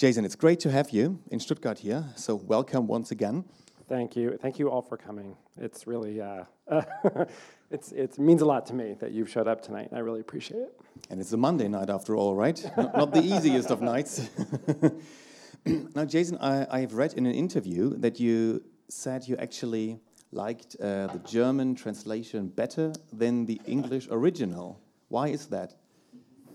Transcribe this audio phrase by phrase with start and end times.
[0.00, 2.06] Jason, it's great to have you in Stuttgart here.
[2.16, 3.44] So welcome once again.
[3.86, 4.38] Thank you.
[4.40, 5.36] Thank you all for coming.
[5.58, 6.44] It's really, uh,
[7.70, 9.90] it's, it means a lot to me that you've showed up tonight.
[9.92, 10.80] I really appreciate it.
[11.10, 12.58] And it's a Monday night after all, right?
[12.78, 14.26] not, not the easiest of nights.
[15.94, 20.00] now, Jason, I, I have read in an interview that you said you actually
[20.32, 24.80] liked uh, the German translation better than the English original.
[25.08, 25.74] Why is that?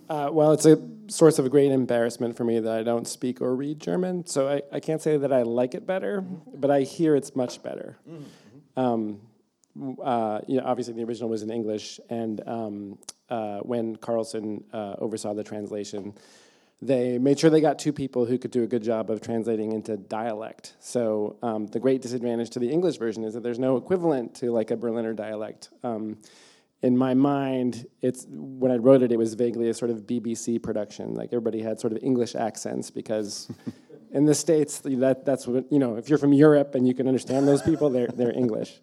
[0.10, 3.55] Uh, well, it's a source of great embarrassment for me that I don't speak or
[3.55, 7.16] read German, so I, I can't say that I like it better, but I hear
[7.16, 7.98] it's much better.
[8.08, 8.80] Mm-hmm.
[8.80, 9.22] Um,
[10.04, 12.98] uh, you know, obviously the original was in English, and um,
[13.30, 16.13] uh, when Carlsen uh, oversaw the translation,
[16.82, 19.72] they made sure they got two people who could do a good job of translating
[19.72, 20.76] into dialect.
[20.80, 24.52] So um, the great disadvantage to the English version is that there's no equivalent to
[24.52, 25.70] like a Berliner dialect.
[26.81, 30.61] In my mind, it's when I wrote it, it was vaguely a sort of BBC
[30.61, 31.15] production.
[31.15, 33.49] Like everybody had sort of English accents because
[34.11, 35.95] in the states, that that's what you know.
[35.95, 38.79] If you're from Europe and you can understand those people, they're they're English.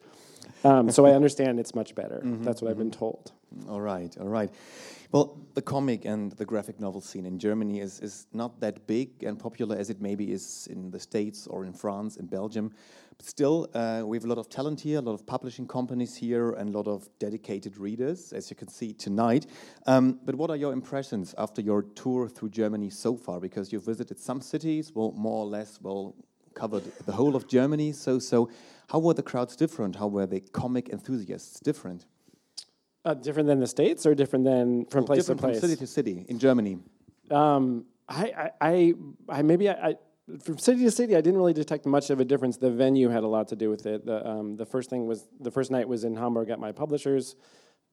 [0.64, 2.22] Um, so I understand it's much better.
[2.24, 2.70] Mm-hmm, that's what mm-hmm.
[2.70, 2.98] I've been mm-hmm.
[2.98, 3.32] told.
[3.68, 4.50] All right, all right.
[5.12, 9.22] Well, the comic and the graphic novel scene in Germany is, is not that big
[9.22, 12.72] and popular as it maybe is in the States or in France and Belgium.
[13.18, 16.16] But still, uh, we have a lot of talent here, a lot of publishing companies
[16.16, 19.44] here, and a lot of dedicated readers, as you can see tonight.
[19.86, 23.38] Um, but what are your impressions after your tour through Germany so far?
[23.38, 26.14] Because you've visited some cities, well, more or less, well,
[26.54, 27.92] covered the whole of Germany.
[27.92, 28.48] So, so
[28.88, 29.96] how were the crowds different?
[29.96, 32.06] How were the comic enthusiasts different?
[33.04, 35.60] Uh, different than the states, or different than from place different to place?
[35.60, 36.78] From city to city in Germany.
[37.32, 38.94] Um, I, I, I,
[39.28, 39.94] I, maybe I, I,
[40.40, 42.58] from city to city, I didn't really detect much of a difference.
[42.58, 44.06] The venue had a lot to do with it.
[44.06, 47.34] The, um, the first thing was the first night was in Hamburg at my publisher's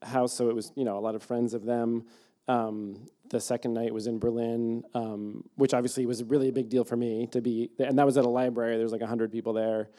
[0.04, 2.06] house, so it was you know a lot of friends of them.
[2.48, 6.84] Um, the second night was in Berlin, um, which obviously was really a big deal
[6.84, 8.76] for me to be, and that was at a library.
[8.76, 9.90] There was like hundred people there.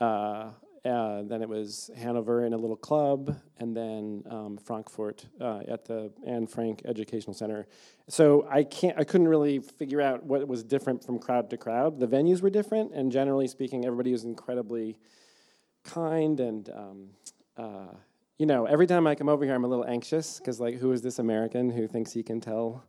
[0.00, 0.50] Uh,
[0.84, 5.86] uh, then it was Hanover in a little club, and then um, Frankfurt uh, at
[5.86, 7.66] the Anne Frank Educational Center.
[8.08, 11.98] So I can't, I couldn't really figure out what was different from crowd to crowd.
[12.00, 14.98] The venues were different, and generally speaking, everybody was incredibly
[15.84, 16.68] kind and.
[16.70, 17.10] Um,
[17.56, 17.94] uh,
[18.38, 20.90] you know, every time I come over here, I'm a little anxious because, like, who
[20.90, 22.84] is this American who thinks he can tell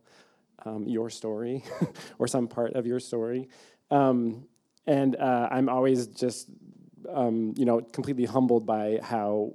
[0.64, 1.62] um, your story
[2.18, 3.48] or some part of your story?
[3.92, 4.44] Um,
[4.86, 6.48] and uh, I'm always just
[7.12, 9.52] um, you know, completely humbled by how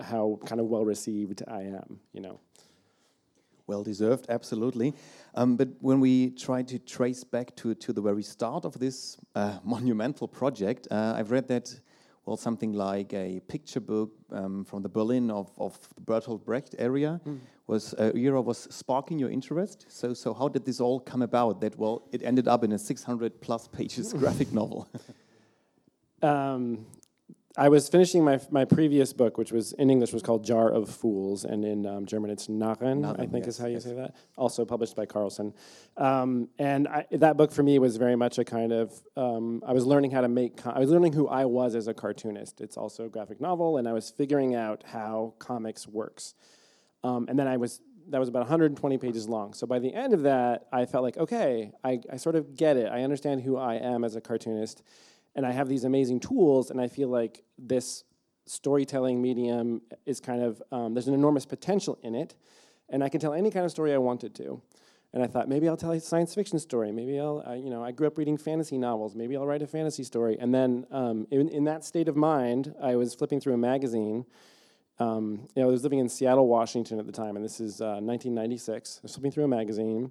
[0.00, 2.00] how kind of well received I am.
[2.12, 2.40] You know.
[3.68, 4.94] Well deserved, absolutely.
[5.34, 9.18] Um, but when we try to trace back to, to the very start of this
[9.34, 11.78] uh, monumental project, uh, I've read that,
[12.24, 16.76] well, something like a picture book um, from the Berlin of, of the Bertolt Brecht
[16.78, 17.38] area mm.
[17.66, 19.84] was uh, era was sparking your interest.
[19.90, 21.60] So, so how did this all come about?
[21.60, 24.88] That well, it ended up in a 600 plus pages graphic novel.
[26.22, 26.86] Um,
[27.58, 30.88] I was finishing my my previous book, which was in English was called Jar of
[30.88, 33.84] Fools, and in um, German it's Narren, Narren I think yes, is how you yes.
[33.84, 34.14] say that.
[34.36, 35.52] Also published by Carlsen,
[35.96, 39.72] um, and I, that book for me was very much a kind of um, I
[39.72, 40.64] was learning how to make.
[40.66, 42.60] I was learning who I was as a cartoonist.
[42.60, 46.34] It's also a graphic novel, and I was figuring out how comics works.
[47.02, 47.80] Um, and then I was
[48.10, 49.52] that was about 120 pages long.
[49.52, 52.76] So by the end of that, I felt like okay, I, I sort of get
[52.76, 52.88] it.
[52.88, 54.84] I understand who I am as a cartoonist
[55.38, 58.02] and I have these amazing tools, and I feel like this
[58.46, 62.34] storytelling medium is kind of um, there's an enormous potential in it,
[62.88, 64.60] and I can tell any kind of story I wanted to.
[65.12, 66.90] And I thought maybe I'll tell a science fiction story.
[66.90, 69.14] Maybe I'll, you know, I grew up reading fantasy novels.
[69.14, 70.36] Maybe I'll write a fantasy story.
[70.40, 74.26] And then um, in, in, that state of mind, I was flipping through a magazine.
[74.98, 77.80] Um, you know, I was living in Seattle, Washington at the time, and this is
[77.80, 78.96] uh, 1996.
[78.96, 80.10] I was flipping through a magazine,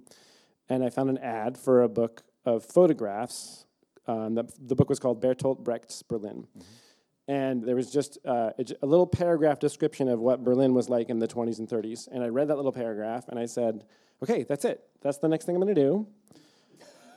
[0.70, 3.66] and I found an ad for a book of photographs
[4.08, 6.46] um, the, the, book was called Bertolt Brecht's Berlin.
[6.46, 6.60] Mm-hmm.
[7.28, 11.10] And there was just uh, a, a, little paragraph description of what Berlin was like
[11.10, 12.08] in the 20s and 30s.
[12.10, 13.84] And I read that little paragraph and I said,
[14.22, 14.82] okay, that's it.
[15.02, 16.06] That's the next thing I'm going to do.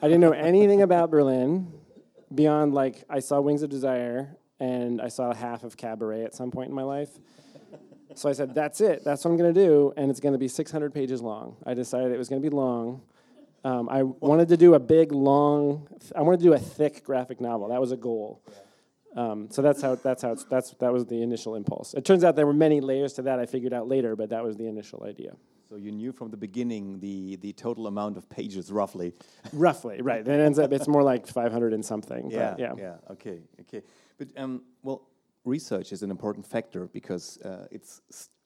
[0.01, 1.71] I didn't know anything about Berlin
[2.33, 6.51] beyond like I saw Wings of Desire and I saw half of Cabaret at some
[6.51, 7.09] point in my life.
[8.15, 9.05] So I said, that's it.
[9.05, 9.93] That's what I'm going to do.
[9.95, 11.55] And it's going to be 600 pages long.
[11.65, 13.01] I decided it was going to be long.
[13.63, 15.87] Um, I wanted to do a big, long.
[16.15, 17.67] I wanted to do a thick graphic novel.
[17.69, 18.41] That was a goal.
[19.15, 21.93] Um, so that's how that's how that's that was the initial impulse.
[21.93, 23.39] It turns out there were many layers to that.
[23.39, 25.35] I figured out later, but that was the initial idea.
[25.69, 29.13] So you knew from the beginning the the total amount of pages, roughly.
[29.53, 30.25] roughly, right?
[30.25, 32.31] It ends up it's more like 500 and something.
[32.31, 32.95] Yeah, yeah, yeah.
[33.11, 33.81] Okay, okay.
[34.17, 35.07] But um, well,
[35.43, 38.01] research is an important factor because uh, it's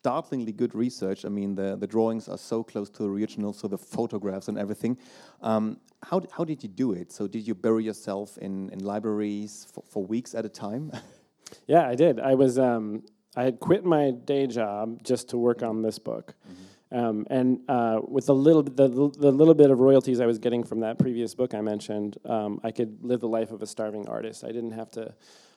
[0.06, 1.25] startlingly good research.
[1.25, 4.57] I mean, the, the drawings are so close to the original, so the photographs and
[4.57, 5.00] everything.
[5.42, 7.12] Um, how, how did you do it?
[7.12, 10.92] So did you bury yourself in, in libraries for, for weeks at a time?
[11.68, 12.19] yeah, I did.
[12.19, 13.02] I was um,
[13.36, 16.36] I had quit my day job just to work on this book.
[16.48, 16.75] Mm -hmm.
[16.92, 18.88] Um, and uh, with the little, the,
[19.19, 22.60] the little bit of royalties I was getting from that previous book I mentioned, um,
[22.68, 24.44] I could live the life of a starving artist.
[24.44, 25.02] I didn't have to,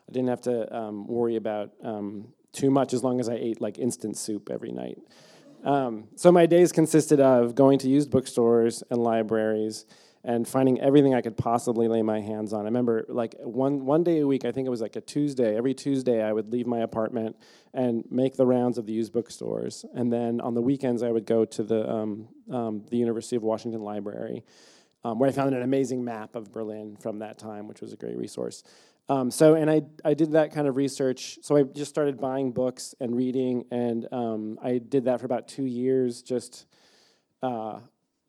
[0.08, 3.60] I didn't have to um, worry about um, too much as long as I ate
[3.60, 4.98] like instant soup every night.
[5.64, 9.86] Um, so my days consisted of going to used bookstores and libraries
[10.24, 12.60] and finding everything I could possibly lay my hands on.
[12.60, 15.56] I remember like one one day a week, I think it was like a Tuesday.
[15.56, 17.36] Every Tuesday, I would leave my apartment
[17.72, 21.26] and make the rounds of the used bookstores, and then on the weekends, I would
[21.26, 24.44] go to the um, um, the University of Washington Library,
[25.04, 27.96] um, where I found an amazing map of Berlin from that time, which was a
[27.96, 28.64] great resource.
[29.08, 31.38] Um, so, and I I did that kind of research.
[31.42, 35.48] So I just started buying books and reading, and um, I did that for about
[35.48, 36.66] two years, just.
[37.42, 37.80] Uh,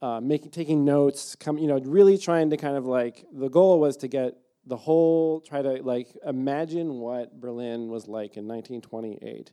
[0.01, 3.81] uh, making taking notes, come you know, really trying to kind of like the goal
[3.81, 9.51] was to get the whole try to like imagine what Berlin was like in 1928.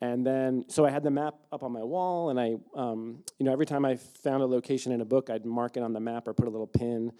[0.00, 3.46] And then, so I had the map up on my wall, and I, um, you
[3.46, 6.00] know, every time I found a location in a book, I'd mark it on the
[6.00, 7.12] map or put a little pin.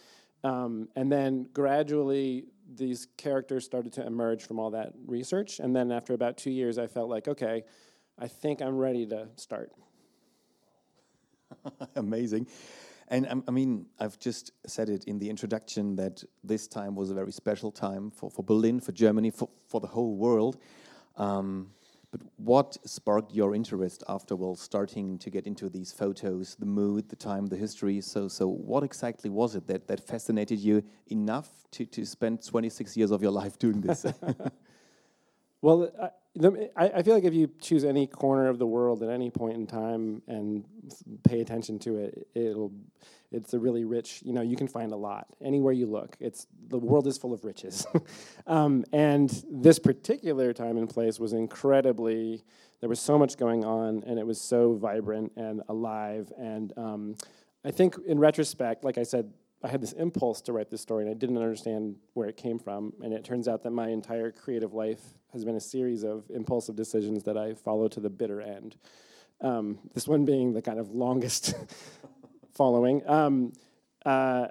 [0.44, 2.44] Um, and then gradually,
[2.74, 5.60] these characters started to emerge from all that research.
[5.60, 7.64] And then after about two years, I felt like, okay,
[8.18, 9.72] I think I'm ready to start.
[11.96, 12.48] Amazing.
[13.08, 17.10] And um, I mean, I've just said it in the introduction that this time was
[17.10, 20.58] a very special time for, for Berlin, for Germany, for, for the whole world.
[21.16, 21.70] Um,
[22.16, 27.08] but what sparked your interest after, well, starting to get into these photos, the mood,
[27.08, 28.00] the time, the history?
[28.00, 32.96] So, so what exactly was it that, that fascinated you enough to, to spend 26
[32.96, 34.06] years of your life doing this?
[35.60, 36.10] well, I,
[36.76, 39.66] I, feel like if you choose any corner of the world at any point in
[39.66, 40.64] time and
[41.24, 42.72] pay attention to it, it'll
[43.36, 44.22] it's a really rich.
[44.24, 46.16] You know, you can find a lot anywhere you look.
[46.20, 47.86] It's the world is full of riches,
[48.46, 52.42] um, and this particular time and place was incredibly.
[52.80, 56.32] There was so much going on, and it was so vibrant and alive.
[56.38, 57.16] And um,
[57.64, 61.04] I think, in retrospect, like I said, I had this impulse to write this story,
[61.04, 62.92] and I didn't understand where it came from.
[63.02, 65.00] And it turns out that my entire creative life
[65.32, 68.76] has been a series of impulsive decisions that I follow to the bitter end.
[69.40, 71.54] Um, this one being the kind of longest
[72.56, 73.02] following.
[73.08, 73.52] Um,
[74.04, 74.48] uh,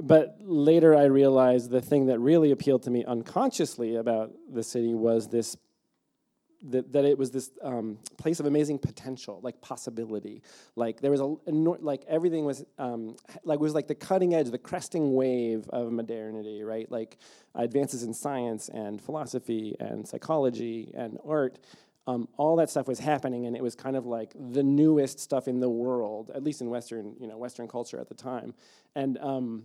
[0.00, 4.94] but later I realized the thing that really appealed to me unconsciously about the city
[4.94, 5.56] was this
[6.70, 10.42] that, that it was this um, place of amazing potential, like possibility.
[10.76, 14.58] Like there was a like everything was um, like was like the cutting edge, the
[14.58, 16.90] cresting wave of modernity, right?
[16.90, 17.18] Like
[17.54, 21.58] advances in science and philosophy and psychology and art.
[22.06, 25.48] Um, all that stuff was happening, and it was kind of like the newest stuff
[25.48, 28.52] in the world, at least in Western, you know, Western culture at the time.
[28.94, 29.64] And um,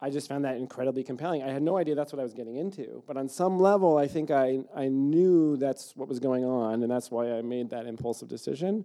[0.00, 1.42] I just found that incredibly compelling.
[1.42, 4.08] I had no idea that's what I was getting into, but on some level, I
[4.08, 7.86] think I, I knew that's what was going on, and that's why I made that
[7.86, 8.84] impulsive decision.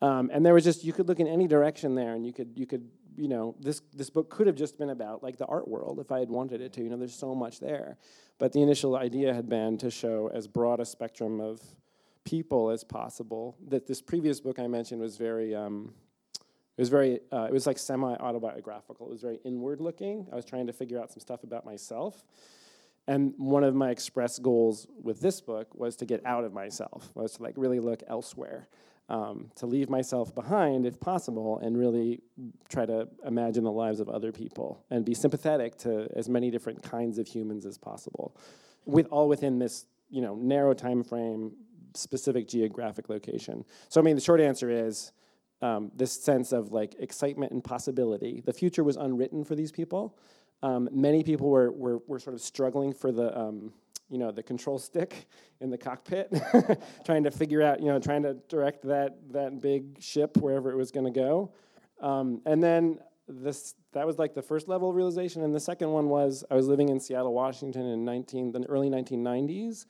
[0.00, 2.52] Um, and there was just you could look in any direction there, and you could
[2.56, 5.66] you could you know this this book could have just been about like the art
[5.66, 6.82] world if I had wanted it to.
[6.82, 7.96] You know, there's so much there,
[8.38, 11.60] but the initial idea had been to show as broad a spectrum of
[12.24, 13.56] people as possible.
[13.68, 15.54] That this previous book I mentioned was very.
[15.54, 15.94] Um,
[16.76, 19.06] it was very, uh, it was like semi-autobiographical.
[19.06, 20.26] It was very inward-looking.
[20.32, 22.24] I was trying to figure out some stuff about myself.
[23.06, 27.12] And one of my express goals with this book was to get out of myself,
[27.14, 28.66] was to like really look elsewhere,
[29.08, 32.22] um, to leave myself behind if possible, and really
[32.68, 36.82] try to imagine the lives of other people and be sympathetic to as many different
[36.82, 38.36] kinds of humans as possible,
[38.84, 41.52] with all within this you know narrow time frame,
[41.94, 43.64] specific geographic location.
[43.88, 45.12] So I mean, the short answer is
[45.62, 48.42] um, this sense of like excitement and possibility.
[48.44, 50.16] The future was unwritten for these people.
[50.62, 53.72] Um, many people were, were, were sort of struggling for the, um,
[54.10, 55.26] you know, the control stick
[55.60, 56.32] in the cockpit,
[57.04, 60.76] trying to figure out, you know, trying to direct that, that big ship wherever it
[60.76, 61.52] was going to go.
[62.00, 65.42] Um, and then this, that was like the first level of realization.
[65.42, 68.90] And the second one was I was living in Seattle, Washington in 19, the early
[68.90, 69.86] 1990s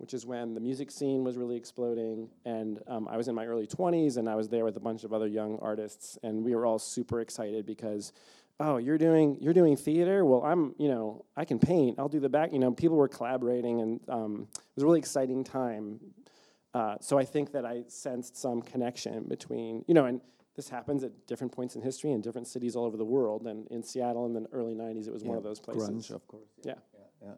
[0.00, 2.28] which is when the music scene was really exploding.
[2.46, 5.04] And um, I was in my early 20s, and I was there with a bunch
[5.04, 8.12] of other young artists, and we were all super excited because,
[8.60, 10.24] oh, you're doing you're doing theater.
[10.24, 11.98] Well, I'm you know I can paint.
[11.98, 12.52] I'll do the back.
[12.52, 16.00] You know, people were collaborating, and um, it was a really exciting time.
[16.72, 20.20] Uh, so I think that I sensed some connection between you know and.
[20.56, 23.46] This happens at different points in history in different cities all over the world.
[23.46, 25.88] And in Seattle in the early 90s, it was yeah, one of those places.
[25.88, 26.50] Grunge, of course.
[26.64, 26.74] Yeah.
[26.92, 27.28] yeah.
[27.28, 27.32] yeah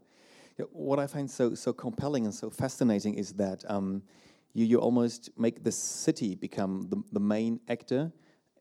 [0.73, 4.03] what I find so so compelling and so fascinating is that um,
[4.55, 8.13] you, you almost make the city become the, the main actor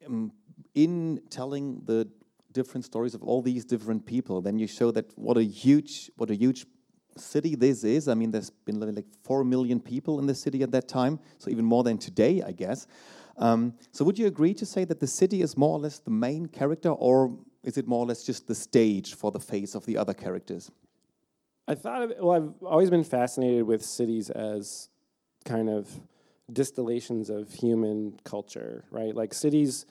[0.07, 0.31] um,
[0.75, 2.07] in telling the
[2.51, 4.41] different stories of all these different people.
[4.41, 6.65] Then you show that what a huge what a huge
[7.17, 8.07] city this is.
[8.07, 11.49] I mean, there's been like four million people in the city at that time, so
[11.49, 12.87] even more than today, I guess.
[13.37, 16.11] Um, so, would you agree to say that the city is more or less the
[16.11, 19.85] main character, or is it more or less just the stage for the face of
[19.85, 20.71] the other characters?
[21.67, 24.89] I thought of it, well, I've always been fascinated with cities as
[25.45, 25.89] kind of
[26.51, 29.15] distillations of human culture, right?
[29.15, 29.85] Like cities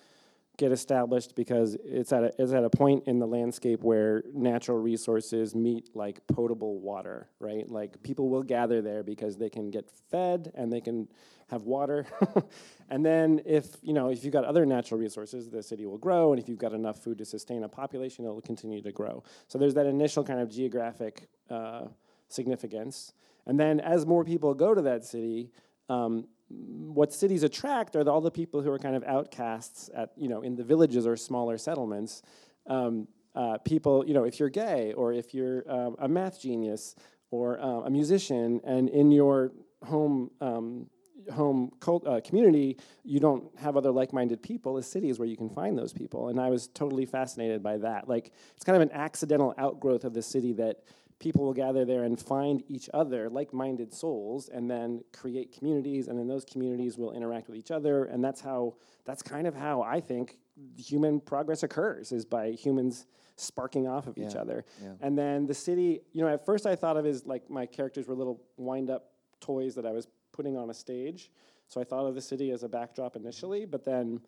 [0.61, 4.77] get established because it's at a, it's at a point in the landscape where natural
[4.77, 7.67] resources meet like potable water, right?
[7.67, 11.09] Like people will gather there because they can get fed and they can
[11.49, 12.05] have water.
[12.91, 16.33] and then if, you know, if you've got other natural resources, the city will grow
[16.33, 19.25] and if you've got enough food to sustain a population, it'll continue to grow.
[19.49, 21.87] So there's that initial kind of geographic uh,
[22.29, 23.15] significance.
[23.47, 25.53] And then as more people go to that city,
[25.89, 30.11] um, what cities attract are the, all the people who are kind of outcasts at
[30.17, 32.23] you know in the villages or smaller settlements.
[32.67, 36.97] Um, uh, people, you know, if you're gay or if you're um, a math genius
[37.31, 39.53] or uh, a musician, and in your
[39.85, 40.87] home um,
[41.33, 44.79] home cult, uh, community, you don't have other like-minded people.
[44.79, 47.79] A city is where you can find those people, and I was totally fascinated by
[47.79, 48.09] that.
[48.09, 50.83] Like it's kind of an accidental outgrowth of the city that
[51.21, 56.09] people will gather there and find each other, like minded souls, and then create communities,
[56.09, 58.07] and then those communities will interact with each other.
[58.07, 58.75] And that's how,
[59.05, 60.39] that's kind of how I think
[60.77, 64.65] human progress occurs, is by humans sparking off of yeah, each other.
[64.83, 64.93] Yeah.
[65.01, 68.09] And then the city, you know, at first I thought of as like my characters
[68.09, 71.31] were little wind up toys that I was putting on a stage.
[71.69, 74.21] So I thought of the city as a backdrop initially, but then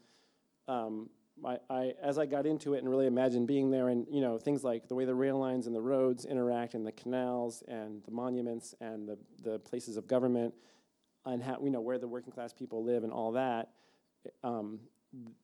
[0.68, 1.10] um,
[1.44, 4.38] I, I, as I got into it and really imagined being there, and you know
[4.38, 8.02] things like the way the rail lines and the roads interact, and the canals and
[8.04, 10.54] the monuments and the the places of government,
[11.26, 13.70] and how you know where the working class people live and all that.
[14.44, 14.80] Um,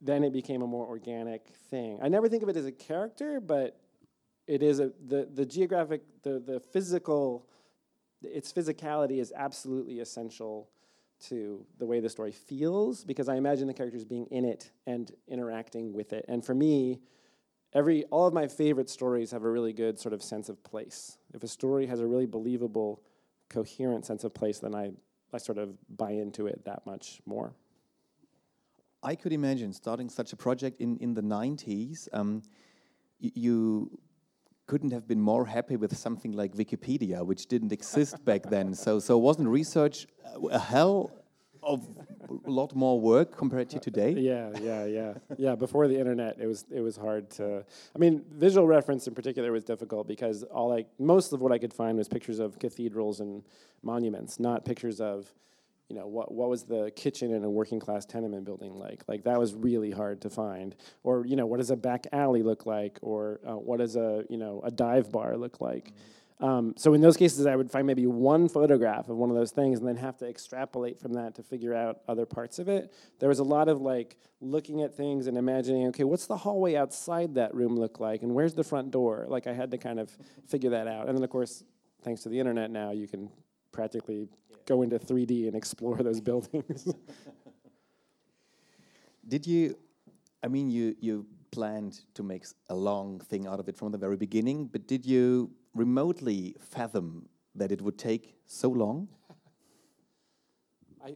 [0.00, 1.99] then it became a more organic thing.
[2.02, 3.78] I never think of it as a character, but
[4.47, 7.47] it is a the the geographic the the physical,
[8.23, 10.71] its physicality is absolutely essential
[11.20, 15.10] to the way the story feels because I imagine the characters being in it and
[15.26, 16.25] interacting with it.
[16.28, 17.00] And for me,
[17.72, 21.18] every all of my favorite stories have a really good sort of sense of place.
[21.34, 23.02] If a story has a really believable,
[23.48, 24.92] coherent sense of place, then I,
[25.32, 27.54] I sort of buy into it that much more.
[29.02, 32.08] I could imagine starting such a project in, in the 90s.
[32.12, 32.42] Um,
[33.20, 33.98] you
[34.68, 38.75] couldn't have been more happy with something like Wikipedia, which didn't exist back then.
[38.75, 41.10] So, so wasn't research uh, a hell
[41.62, 41.88] of
[42.46, 44.12] a lot more work compared to today?
[44.12, 45.54] Yeah, yeah, yeah, yeah.
[45.54, 47.64] Before the internet, it was it was hard to.
[47.96, 51.58] I mean, visual reference in particular was difficult because all like most of what I
[51.58, 53.42] could find was pictures of cathedrals and
[53.82, 55.32] monuments, not pictures of
[55.88, 59.02] you know what what was the kitchen in a working class tenement building like?
[59.09, 60.76] Like that was really hard to find.
[61.02, 62.99] Or you know what does a back alley look like?
[63.00, 65.92] Or uh, what does a you know a dive bar look like?
[66.40, 66.45] Mm-hmm.
[66.45, 69.50] um, so in those cases i would find maybe one photograph of one of those
[69.50, 72.92] things and then have to extrapolate from that to figure out other parts of it.
[73.18, 76.76] There was a lot of like looking at things and imagining okay what's the hallway
[76.76, 78.23] outside that room look like?
[78.23, 79.25] And where's the front door?
[79.26, 80.16] Like i had to kind of
[80.47, 81.09] figure that out.
[81.09, 81.64] And then of course
[82.02, 83.30] thanks to the internet now you can
[83.73, 84.28] practically
[84.68, 86.87] go into 3D and explore those buildings.
[89.26, 89.78] Did you,
[90.44, 93.98] I mean, you, you planned to make a long thing out of it from the
[93.98, 99.08] very beginning, but did you remotely fathom that it would take so long?
[101.04, 101.14] I,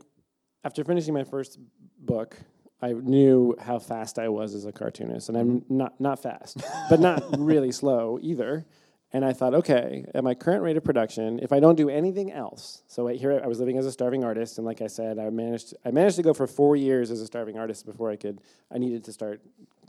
[0.65, 1.59] after finishing my first
[1.99, 2.37] book,
[2.83, 5.77] I knew how fast I was as a cartoonist, and I'm mm-hmm.
[5.77, 8.67] not not fast, but not really slow either.
[9.15, 12.33] And I thought, okay, at my current rate of production, if I don't do anything
[12.33, 15.29] else, so here I was living as a starving artist, and like I said, I
[15.29, 18.41] managed I managed to go for four years as a starving artist before I could
[18.71, 19.43] I needed to start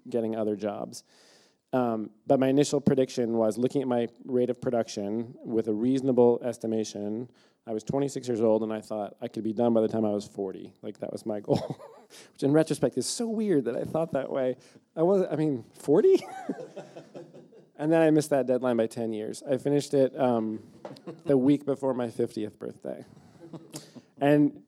[0.09, 1.03] getting other jobs.
[1.71, 6.39] Um, but my initial prediction was looking at my rate of production with a reasonable
[6.43, 7.29] estimation.
[7.65, 10.05] I was 26 years old, and I thought I could be done by the time
[10.05, 10.73] I was 40.
[10.83, 11.79] Like that was my goal,
[12.33, 14.57] which in retrospect is so weird that I thought that way.
[14.97, 16.23] I was, I mean, 40.
[17.77, 19.41] And then I missed that deadline by 10 years.
[19.49, 20.59] I finished it um,
[21.25, 23.03] the week before my 50th birthday.
[24.21, 24.61] and,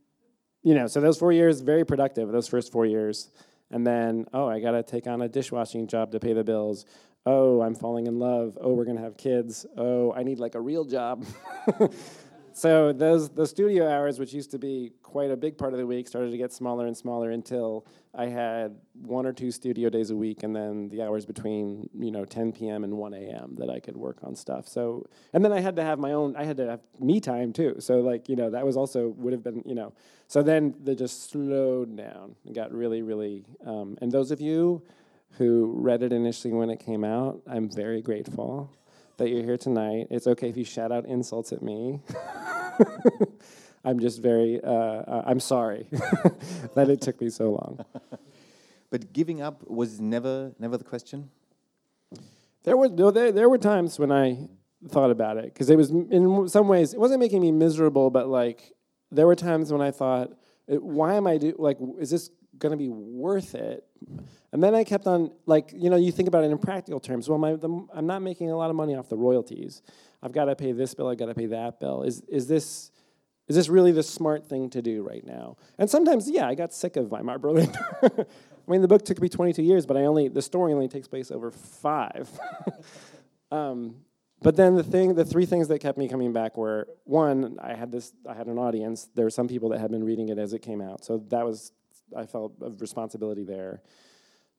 [0.63, 3.29] you know, so those four years, very productive, those first four years.
[3.69, 6.85] And then, oh, I got to take on a dishwashing job to pay the bills.
[7.27, 8.57] Oh, I'm falling in love.
[8.61, 9.65] Oh, we're going to have kids.
[9.77, 11.25] Oh, I need like a real job.
[12.55, 15.85] so those the studio hours, which used to be quite a big part of the
[15.85, 20.09] week, started to get smaller and smaller until I had one or two studio days
[20.09, 22.85] a week, and then the hours between you know 10 p.m.
[22.85, 23.55] and 1 a.m.
[23.57, 24.69] that I could work on stuff.
[24.69, 26.33] So and then I had to have my own.
[26.37, 27.75] I had to have me time too.
[27.79, 29.91] So like you know that was also would have been you know.
[30.29, 33.43] So then they just slowed down and got really really.
[33.65, 34.81] Um, and those of you
[35.31, 38.71] who read it initially when it came out, I'm very grateful
[39.17, 40.07] that you're here tonight.
[40.09, 41.99] It's okay if you shout out insults at me.
[43.85, 47.85] I'm just very, uh, uh, I'm sorry that it took me so long.
[48.89, 51.29] but giving up was never, never the question?
[52.63, 54.49] There were, no, there, there were times when I
[54.89, 58.27] thought about it, because it was, in some ways, it wasn't making me miserable, but
[58.27, 58.73] like,
[59.11, 60.31] there were times when I thought,
[60.67, 63.85] why am I do, like, is this going to be worth it?
[64.51, 67.27] And then I kept on, like, you know, you think about it in practical terms.
[67.27, 69.81] Well, my, the, I'm not making a lot of money off the royalties.
[70.21, 71.07] I've got to pay this bill.
[71.07, 72.03] I've got to pay that bill.
[72.03, 72.91] Is is this
[73.47, 75.57] is this really the smart thing to do right now?
[75.77, 77.71] And sometimes, yeah, I got sick of Weimar Berlin.
[78.03, 81.07] I mean, the book took me 22 years, but I only the story only takes
[81.07, 82.27] place over five.
[83.51, 83.97] um,
[84.41, 87.73] but then the thing, the three things that kept me coming back were one, I
[87.73, 89.09] had this, I had an audience.
[89.15, 91.45] There were some people that had been reading it as it came out, so that
[91.45, 91.71] was,
[92.15, 93.81] I felt a responsibility there.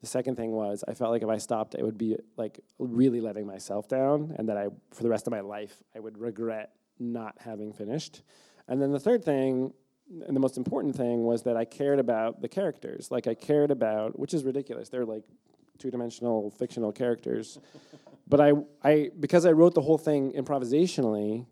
[0.01, 3.21] The second thing was I felt like if I stopped, it would be like really
[3.21, 6.73] letting myself down, and that I, for the rest of my life, I would regret
[6.99, 8.23] not having finished.
[8.69, 9.73] And then the third thing,
[10.27, 13.11] and the most important thing, was that I cared about the characters.
[13.11, 14.89] Like I cared about, which is ridiculous.
[14.89, 15.25] They're like
[15.79, 17.59] two-dimensional fictional characters,
[18.29, 21.47] but I, I, because I wrote the whole thing improvisationally,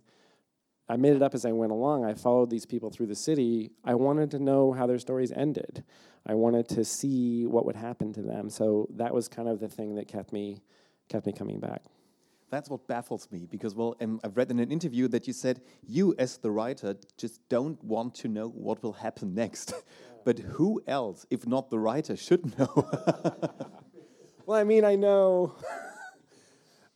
[0.89, 2.05] I made it up as I went along.
[2.05, 3.71] I followed these people through the city.
[3.85, 5.83] I wanted to know how their stories ended.
[6.27, 8.51] I wanted to see what would happen to them.
[8.51, 10.63] So that was kind of the thing that kept me
[11.09, 11.83] kept me coming back.
[12.51, 15.61] That's what baffles me because well, um, I've read in an interview that you said
[15.87, 19.75] you as the writer just don't want to know what will happen next.
[20.25, 22.73] But who else, if not the writer, should know?
[24.47, 25.55] well, I mean, I know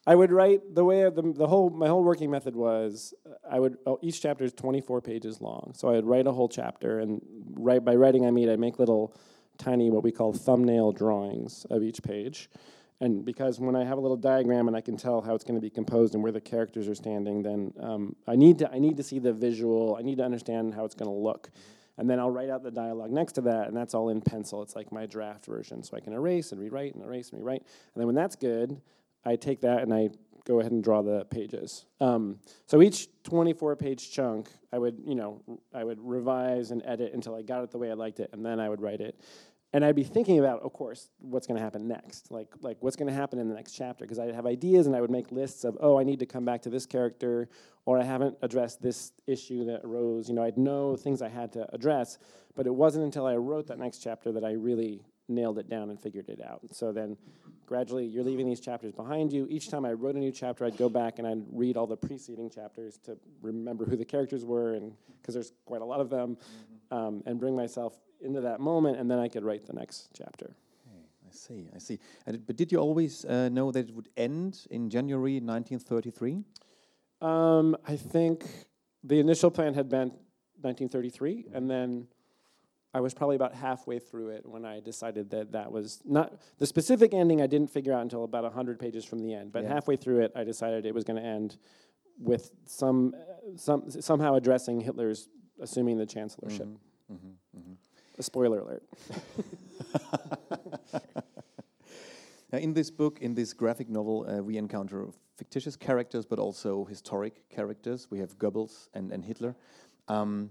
[0.09, 3.61] I would write the way the, the whole my whole working method was uh, I
[3.61, 5.73] would oh, each chapter is 24 pages long.
[5.77, 7.21] So I would write a whole chapter and
[7.53, 9.15] write by writing I mean I make little
[9.59, 12.49] tiny what we call thumbnail drawings of each page.
[13.03, 15.57] And because when I have a little diagram and I can tell how it's going
[15.57, 18.79] to be composed and where the characters are standing, then um, I need to I
[18.79, 19.95] need to see the visual.
[19.99, 21.50] I need to understand how it's going to look,
[21.99, 24.63] and then I'll write out the dialogue next to that, and that's all in pencil.
[24.63, 27.61] It's like my draft version, so I can erase and rewrite and erase and rewrite.
[27.61, 28.80] And then when that's good,
[29.25, 30.11] I take that and I
[30.49, 31.85] go ahead and draw the pages.
[32.00, 35.43] Um, so each 24 page chunk, I would, you know,
[35.75, 38.45] I would revise and edit until I got it the way I liked it, and
[38.45, 39.21] then I would write it.
[39.75, 42.97] And I'd be thinking about, of course, what's going to happen next, like like what's
[42.97, 45.31] going to happen in the next chapter, because I'd have ideas and I would make
[45.31, 47.50] lists of, oh, I need to come back to this character,
[47.85, 50.31] or I haven't addressed this issue that arose.
[50.31, 52.17] You know, I'd know things I had to address,
[52.57, 55.91] but it wasn't until I wrote that next chapter that I really nailed it down
[55.91, 56.60] and figured it out.
[56.73, 57.17] So then
[57.67, 59.47] gradually you're leaving these chapters behind you.
[59.50, 61.97] Each time I wrote a new chapter, I'd go back and I'd read all the
[61.97, 66.08] preceding chapters to remember who the characters were, and because there's quite a lot of
[66.08, 66.97] them, mm-hmm.
[66.97, 70.47] um, and bring myself into that moment, and then I could write the next chapter.
[70.86, 71.99] Okay, I see, I see.
[72.26, 76.43] And, but did you always uh, know that it would end in January 1933?
[77.21, 78.47] Um, I think
[79.04, 80.08] the initial plan had been
[80.62, 81.56] 1933, mm-hmm.
[81.56, 82.06] and then
[82.95, 86.67] I was probably about halfway through it when I decided that that was not the
[86.67, 87.43] specific ending.
[87.43, 89.53] I didn't figure out until about hundred pages from the end.
[89.53, 89.75] But yeah.
[89.75, 91.59] halfway through it, I decided it was going to end
[92.19, 93.15] with some
[93.57, 95.29] some somehow addressing Hitler's
[95.61, 96.67] assuming the chancellorship.
[96.67, 97.73] Mm-hmm, mm-hmm, mm-hmm.
[98.19, 98.83] A spoiler alert.
[102.53, 106.85] now, in this book, in this graphic novel, uh, we encounter fictitious characters, but also
[106.87, 108.09] historic characters.
[108.11, 109.55] We have Goebbels and, and Hitler.
[110.09, 110.51] Um,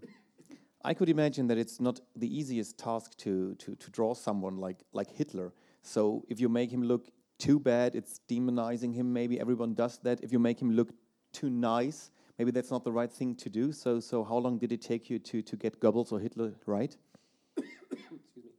[0.88, 4.78] I could imagine that it's not the easiest task to, to, to draw someone like,
[4.94, 5.52] like Hitler.
[5.82, 9.12] So if you make him look too bad, it's demonizing him.
[9.12, 10.24] Maybe everyone does that.
[10.24, 10.92] If you make him look
[11.34, 13.74] too nice, maybe that's not the right thing to do.
[13.74, 16.96] So, so how long did it take you to, to get Goebbels or Hitler right?
[17.58, 18.52] Excuse me.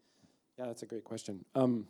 [0.58, 1.46] Yeah, that's a great question.
[1.54, 1.86] Um,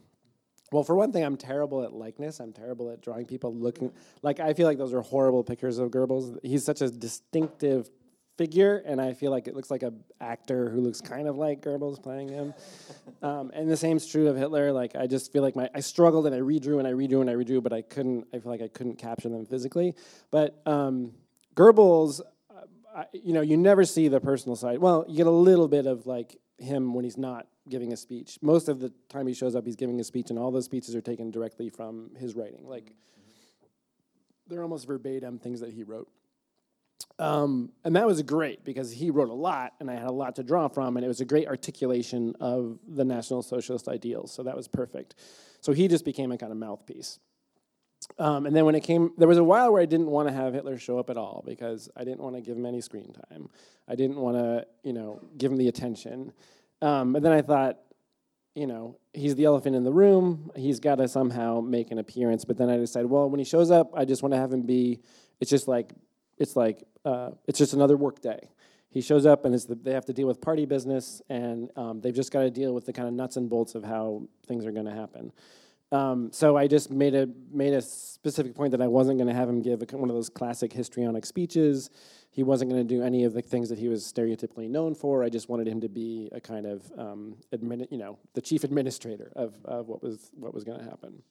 [0.71, 2.39] well, for one thing, I'm terrible at likeness.
[2.39, 3.91] I'm terrible at drawing people looking
[4.23, 6.39] like I feel like those are horrible pictures of Goebbels.
[6.45, 7.91] He's such a distinctive
[8.39, 11.61] figure, and I feel like it looks like an actor who looks kind of like
[11.61, 12.55] Goebbels playing him.
[13.23, 14.73] Um, and the same's true of Hitler.
[14.73, 17.29] Like I just feel like my I struggled and I redrew and I redrew and
[17.29, 18.29] I redrew, but I couldn't.
[18.33, 19.95] I feel like I couldn't capture them physically.
[20.31, 21.13] But um,
[21.55, 22.63] Goebbels, uh,
[22.97, 24.79] I, you know, you never see the personal side.
[24.79, 28.39] Well, you get a little bit of like him when he's not giving a speech.
[28.41, 30.95] Most of the time he shows up, he's giving a speech, and all those speeches
[30.95, 32.67] are taken directly from his writing.
[32.67, 32.93] Like
[34.47, 36.09] they're almost verbatim things that he wrote.
[37.19, 40.37] Um, and that was great because he wrote a lot and I had a lot
[40.37, 44.33] to draw from, and it was a great articulation of the National Socialist ideals.
[44.33, 45.15] So that was perfect.
[45.61, 47.19] So he just became a kind of mouthpiece.
[48.19, 50.35] Um, and then when it came, there was a while where I didn't want to
[50.35, 53.13] have Hitler show up at all because I didn't want to give him any screen
[53.31, 53.49] time.
[53.89, 56.33] I didn't want to, you know, give him the attention.
[56.81, 57.79] Um, and then I thought,
[58.55, 60.51] you know, he's the elephant in the room.
[60.57, 62.45] He's got to somehow make an appearance.
[62.45, 64.63] But then I decided, well, when he shows up, I just want to have him
[64.63, 65.01] be.
[65.41, 65.93] It's just like,
[66.39, 68.49] it's like, uh, it's just another work day.
[68.91, 72.15] He shows up and the, they have to deal with party business, and um, they've
[72.15, 74.73] just got to deal with the kind of nuts and bolts of how things are
[74.73, 75.33] going to happen.
[75.91, 79.35] Um, so I just made a made a specific point that I wasn't going to
[79.35, 81.91] have him give a, one of those classic histrionic speeches.
[82.31, 85.25] He wasn't going to do any of the things that he was stereotypically known for.
[85.25, 88.65] I just wanted him to be a kind of um, admin, you know, the chief
[88.65, 91.23] administrator of, of what was what was going to happen.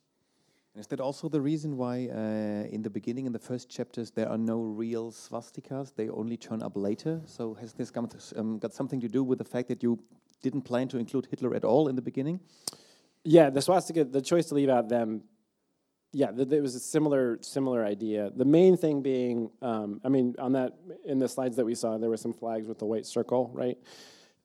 [0.77, 4.29] Is that also the reason why, uh, in the beginning, in the first chapters, there
[4.29, 5.95] are no real swastikas?
[5.95, 7.21] They only turn up later.
[7.25, 9.99] So has this got, um, got something to do with the fact that you
[10.43, 12.39] didn't plan to include Hitler at all in the beginning?
[13.23, 15.23] Yeah, the swastika, the choice to leave out them,
[16.13, 18.31] yeah, there was a similar similar idea.
[18.33, 20.73] The main thing being, um, I mean, on that
[21.05, 23.77] in the slides that we saw, there were some flags with the white circle, right?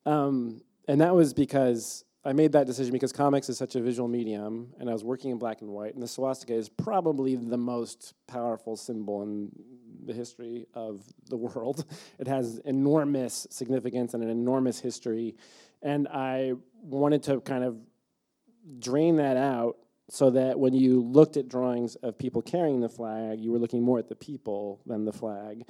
[0.04, 4.08] Um, and that was because I made that decision because comics is such a visual
[4.08, 7.56] medium, and I was working in black and white, and the swastika is probably the
[7.56, 9.50] most powerful symbol in
[10.04, 11.85] the history of the world.
[12.18, 15.35] It has enormous significance and an enormous history,
[15.82, 17.78] and I wanted to kind of
[18.78, 23.40] drain that out so that when you looked at drawings of people carrying the flag,
[23.40, 25.64] you were looking more at the people than the flag.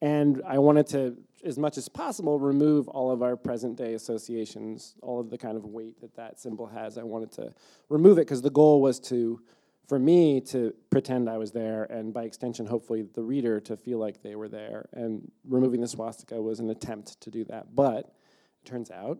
[0.00, 4.94] And I wanted to, as much as possible, remove all of our present day associations,
[5.02, 6.98] all of the kind of weight that that symbol has.
[6.98, 7.52] I wanted to
[7.88, 9.40] remove it because the goal was to,
[9.88, 13.98] for me, to pretend I was there, and by extension, hopefully, the reader to feel
[13.98, 14.88] like they were there.
[14.92, 17.74] And removing the swastika was an attempt to do that.
[17.74, 18.14] But
[18.62, 19.18] it turns out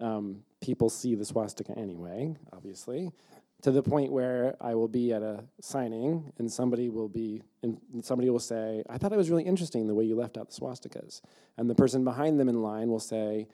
[0.00, 3.10] um, people see the swastika anyway, obviously,
[3.62, 7.78] to the point where I will be at a signing and somebody will be, and
[8.02, 10.60] somebody will say, I thought it was really interesting the way you left out the
[10.60, 11.20] swastikas.
[11.56, 13.48] And the person behind them in line will say,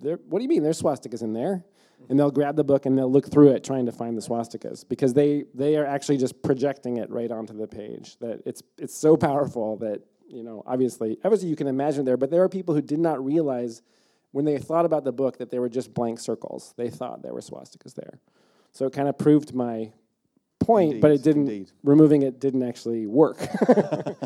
[0.00, 1.64] what do you mean there's swastikas in there?
[2.08, 4.88] And they'll grab the book and they'll look through it trying to find the swastikas
[4.88, 8.16] because they, they are actually just projecting it right onto the page.
[8.20, 12.30] That it's, it's so powerful that, you know, obviously, obviously you can imagine there, but
[12.30, 13.82] there are people who did not realize
[14.32, 16.72] when they thought about the book that they were just blank circles.
[16.78, 18.18] They thought there were swastikas there.
[18.72, 19.92] So it kind of proved my
[20.58, 21.48] point, indeed, but it didn't.
[21.48, 21.72] Indeed.
[21.82, 23.38] Removing it didn't actually work.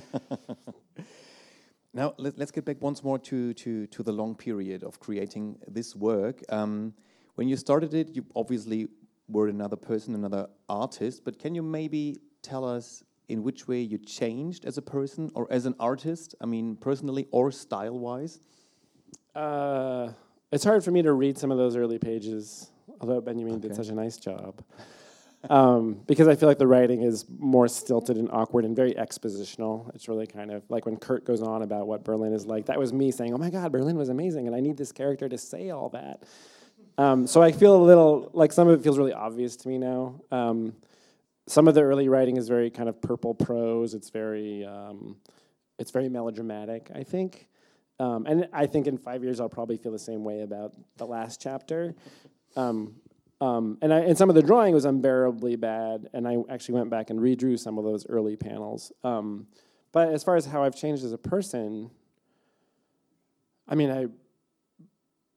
[1.95, 5.57] now let, us get back once more to, to, to the long period of creating
[5.69, 6.43] this work.
[6.51, 6.93] Um,
[7.37, 8.89] when you started it, you obviously
[9.29, 11.25] were another person, another artist.
[11.25, 15.47] But can you maybe tell us in which way you changed as a person or
[15.51, 16.35] as an artist?
[16.41, 18.41] I mean, personally or style-wise.
[19.35, 20.11] Uh,
[20.53, 22.71] it's hard for me to read some of those early pages,
[23.05, 23.69] although Benjamin okay.
[23.69, 24.63] did such a nice job.
[25.51, 29.95] Um, because I feel like the writing is more stilted and awkward and very expositional.
[29.95, 32.65] It's really kind of like when Kurt goes on about what Berlin is like.
[32.67, 35.29] That was me saying, "Oh my God, Berlin was amazing," and I need this character
[35.29, 36.23] to say all that.
[36.97, 39.77] Um, so I feel a little like some of it feels really obvious to me
[39.77, 40.19] now.
[40.31, 40.75] Um,
[41.47, 43.93] some of the early writing is very kind of purple prose.
[43.93, 45.17] It's very, um,
[45.79, 46.91] it's very melodramatic.
[46.95, 47.49] I think.
[48.01, 51.07] Um, and I think in five years I'll probably feel the same way about the
[51.07, 51.95] last chapter.
[52.57, 52.95] Um,
[53.41, 56.91] um, and, I, and some of the drawing was unbearably bad, and I actually went
[56.91, 58.93] back and redrew some of those early panels.
[59.03, 59.47] Um,
[59.93, 61.91] but as far as how I've changed as a person,
[63.69, 64.07] I mean, I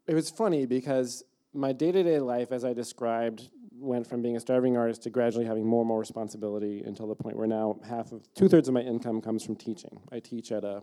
[0.08, 4.78] it was funny because my day-to-day life, as I described, went from being a starving
[4.78, 8.34] artist to gradually having more and more responsibility until the point where now half of
[8.34, 10.00] two thirds of my income comes from teaching.
[10.12, 10.82] I teach at a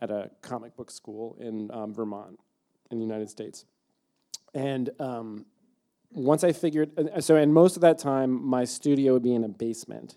[0.00, 2.38] at a comic book school in um, Vermont,
[2.90, 3.64] in the United States.
[4.54, 5.46] And um,
[6.12, 9.44] once I figured, uh, so, and most of that time, my studio would be in
[9.44, 10.16] a basement.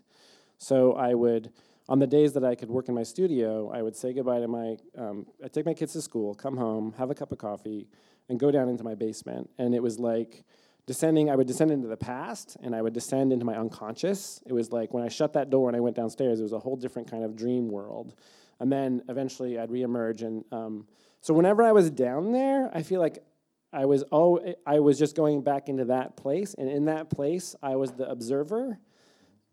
[0.58, 1.52] So I would,
[1.90, 4.48] on the days that I could work in my studio, I would say goodbye to
[4.48, 7.88] my, um, I'd take my kids to school, come home, have a cup of coffee,
[8.30, 9.50] and go down into my basement.
[9.58, 10.44] And it was like,
[10.88, 14.42] descending, I would descend into the past and I would descend into my unconscious.
[14.48, 16.60] It was like when I shut that door and I went downstairs, it was a
[16.60, 18.16] whole different kind of dream world
[18.62, 20.22] and then eventually I'd reemerge.
[20.22, 20.88] And um,
[21.20, 23.24] so whenever I was down there, I feel like
[23.74, 27.56] I was oh I was just going back into that place, and in that place
[27.62, 28.80] I was the observer.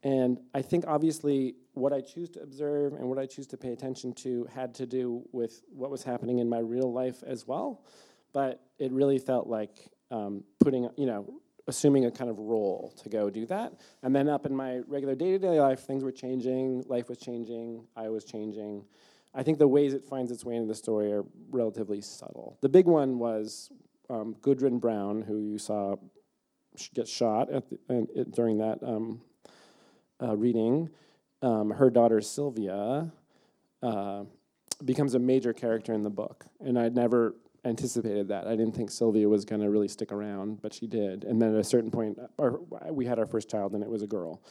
[0.03, 3.73] And I think obviously what I choose to observe and what I choose to pay
[3.73, 7.85] attention to had to do with what was happening in my real life as well.
[8.33, 13.09] But it really felt like um, putting, you know, assuming a kind of role to
[13.09, 13.73] go do that.
[14.03, 17.19] And then up in my regular day to day life, things were changing, life was
[17.19, 18.85] changing, I was changing.
[19.35, 22.57] I think the ways it finds its way into the story are relatively subtle.
[22.63, 23.71] The big one was
[24.11, 25.97] um, Gudrun Braun, who you saw
[26.95, 29.21] get shot at the, during that um,
[30.23, 30.91] uh, reading.
[31.43, 33.11] Um, her daughter Sylvia
[33.83, 34.25] uh,
[34.85, 38.47] becomes a major character in the book, and I'd never anticipated that.
[38.47, 41.25] I didn't think Sylvia was going to really stick around, but she did.
[41.25, 42.59] And then at a certain point, our,
[42.91, 44.43] we had our first child, and it was a girl.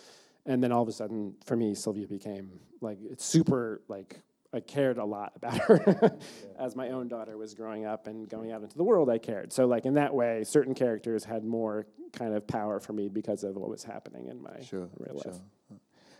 [0.45, 4.21] And then all of a sudden, for me, Sylvia became like super like
[4.53, 6.17] I cared a lot about her
[6.59, 9.09] as my own daughter was growing up and going out into the world.
[9.09, 9.51] I cared.
[9.51, 13.43] So like in that way, certain characters had more kind of power for me because
[13.43, 15.31] of what was happening in my sure, real sure.
[15.33, 15.41] life.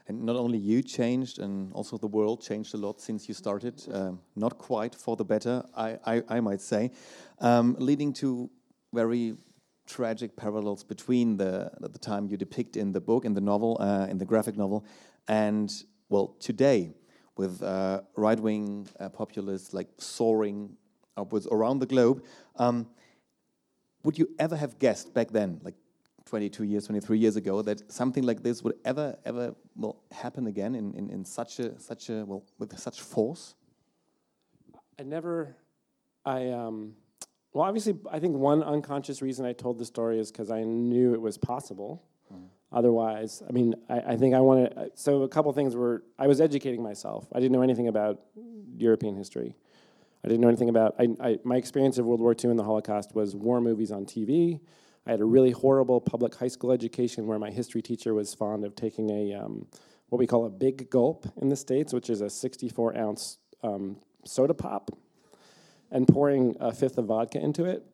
[0.09, 3.83] And not only you changed, and also the world changed a lot since you started.
[3.91, 6.91] Um, not quite for the better, I, I, I might say,
[7.39, 8.49] um, leading to
[8.93, 9.35] very
[9.85, 14.07] tragic parallels between the the time you depict in the book, in the novel, uh,
[14.09, 14.85] in the graphic novel,
[15.27, 15.71] and
[16.09, 16.93] well, today
[17.37, 20.75] with uh, right wing uh, populists like soaring
[21.15, 22.23] upwards around the globe.
[22.55, 22.87] Um,
[24.03, 25.75] would you ever have guessed back then, like
[26.25, 30.75] 22 years, 23 years ago, that something like this would ever, ever well happen again
[30.75, 33.55] in, in, in such a such a well with such force?
[34.99, 35.55] I never,
[36.25, 36.93] I um,
[37.53, 41.13] well, obviously, I think one unconscious reason I told the story is because I knew
[41.13, 42.03] it was possible.
[42.71, 44.77] Otherwise, I mean, I, I think I wanted.
[44.77, 47.25] Uh, so a couple things were I was educating myself.
[47.33, 48.19] I didn't know anything about
[48.77, 49.55] European history.
[50.23, 50.95] I didn't know anything about.
[50.99, 54.05] I, I, my experience of World War II and the Holocaust was war movies on
[54.05, 54.59] TV.
[55.05, 58.65] I had a really horrible public high school education where my history teacher was fond
[58.65, 59.67] of taking a um,
[60.09, 63.97] what we call a big gulp in the states, which is a 64 ounce um,
[64.25, 64.91] soda pop,
[65.89, 67.85] and pouring a fifth of vodka into it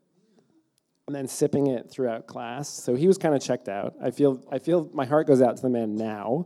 [1.08, 2.70] and then sipping it throughout class.
[2.70, 3.96] So he was kind of checked out.
[4.02, 6.46] I feel I feel my heart goes out to the man now,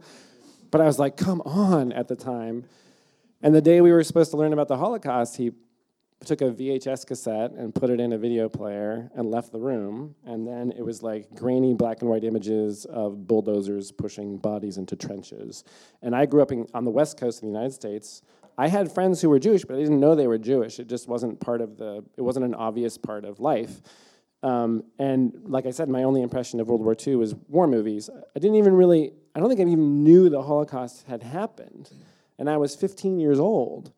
[0.72, 2.66] but I was like, "Come on!" at the time.
[3.42, 5.52] And the day we were supposed to learn about the Holocaust, he
[6.26, 10.16] took a VHS cassette and put it in a video player and left the room.
[10.26, 14.96] And then it was like grainy black and white images of bulldozers pushing bodies into
[14.96, 15.64] trenches.
[16.02, 18.24] And I grew up in, on the west coast of the United States.
[18.58, 20.80] I had friends who were Jewish, but I didn't know they were Jewish.
[20.80, 22.04] It just wasn't part of the.
[22.18, 23.82] It wasn't an obvious part of life.
[24.44, 28.10] Um, and like I said, my only impression of World War II was war movies.
[28.36, 31.92] I didn't even really, I don't think I even knew the Holocaust had happened.
[32.38, 33.92] And I was 15 years old.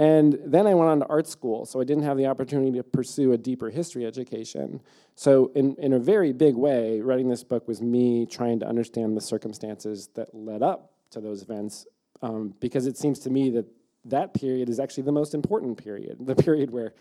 [0.00, 2.82] And then I went on to art school, so I didn't have the opportunity to
[2.82, 4.80] pursue a deeper history education.
[5.14, 9.14] So, in, in a very big way, writing this book was me trying to understand
[9.14, 11.86] the circumstances that led up to those events,
[12.22, 13.66] um, because it seems to me that
[14.06, 16.94] that period is actually the most important period, the period where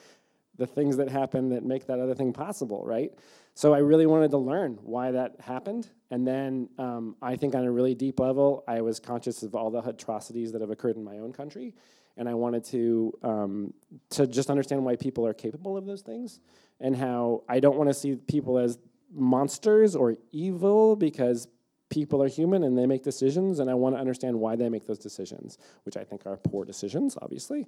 [0.60, 3.12] the things that happen that make that other thing possible, right?
[3.56, 5.90] So I really wanted to learn why that happened.
[6.12, 9.72] And then um, I think on a really deep level, I was conscious of all
[9.72, 11.74] the atrocities that have occurred in my own country.
[12.18, 13.74] And I wanted to, um,
[14.12, 16.42] to just understand why people are capable of those things
[16.82, 18.78] and how I don't want to see people as
[19.14, 21.48] monsters or evil because
[21.90, 23.60] people are human and they make decisions.
[23.60, 26.66] And I want to understand why they make those decisions, which I think are poor
[26.66, 27.66] decisions, obviously.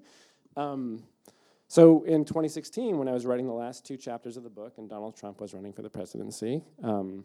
[0.58, 1.04] Um,
[1.72, 4.90] so in 2016, when I was writing the last two chapters of the book, and
[4.90, 7.24] Donald Trump was running for the presidency, um,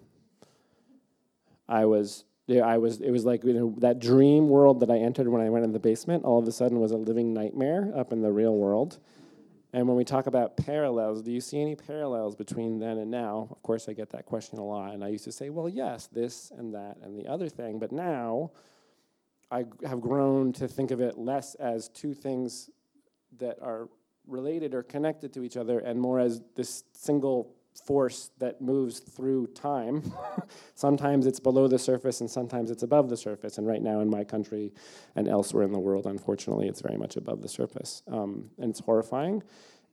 [1.68, 3.00] I was I was.
[3.00, 5.72] It was like you know that dream world that I entered when I went in
[5.72, 6.24] the basement.
[6.24, 9.00] All of a sudden, was a living nightmare up in the real world.
[9.72, 13.48] And when we talk about parallels, do you see any parallels between then and now?
[13.50, 16.06] Of course, I get that question a lot, and I used to say, well, yes,
[16.06, 17.80] this and that and the other thing.
[17.80, 18.52] But now,
[19.50, 22.70] I have grown to think of it less as two things
[23.38, 23.88] that are
[24.26, 29.46] related or connected to each other and more as this single force that moves through
[29.48, 30.02] time.
[30.74, 33.58] sometimes it's below the surface and sometimes it's above the surface.
[33.58, 34.72] And right now in my country
[35.14, 38.02] and elsewhere in the world, unfortunately, it's very much above the surface.
[38.08, 39.42] Um, and it's horrifying.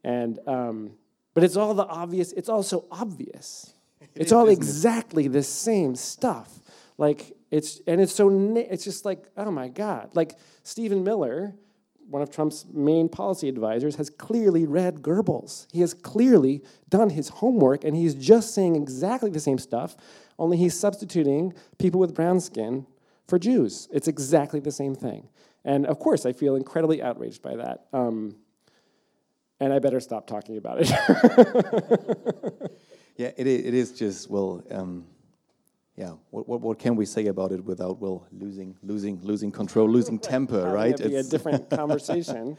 [0.03, 0.91] And, um,
[1.33, 3.73] but it's all the obvious, it's also obvious.
[4.15, 6.59] It's all exactly the same stuff.
[6.99, 10.11] Like, it's, and it's so, it's just like, oh my God.
[10.13, 11.55] Like, Stephen Miller,
[12.09, 15.67] one of Trump's main policy advisors, has clearly read Goebbels.
[15.71, 19.95] He has clearly done his homework, and he's just saying exactly the same stuff,
[20.37, 22.85] only he's substituting people with brown skin
[23.27, 23.87] for Jews.
[23.91, 25.29] It's exactly the same thing.
[25.65, 27.85] And of course, I feel incredibly outraged by that.
[27.93, 28.35] Um,
[29.59, 30.89] and I better stop talking about it.
[33.17, 35.05] yeah, it, it is just, well, um,
[35.95, 39.87] yeah, what, what, what can we say about it without well losing losing losing control,
[39.87, 40.93] losing temper, right?
[40.93, 42.57] It'd be a different conversation.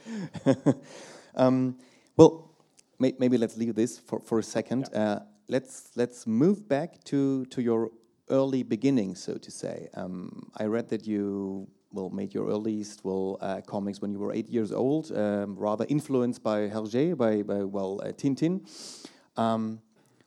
[1.34, 1.76] um,
[2.16, 2.50] well,
[2.98, 4.88] may, maybe let's leave this for, for a second.
[4.92, 5.00] Yeah.
[5.00, 5.18] Uh,
[5.48, 7.90] let's let's move back to to your
[8.30, 9.88] early beginnings, so to say.
[9.94, 14.32] Um, I read that you well made your earliest well uh, comics when you were
[14.32, 18.66] eight years old, um, rather influenced by Hergé, by, by well uh, Tintin.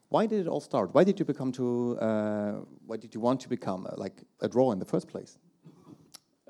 [0.10, 0.94] Why did it all start?
[0.94, 1.98] Why did you become to?
[2.00, 2.52] Uh,
[2.86, 5.38] why did you want to become uh, like a drawer in the first place?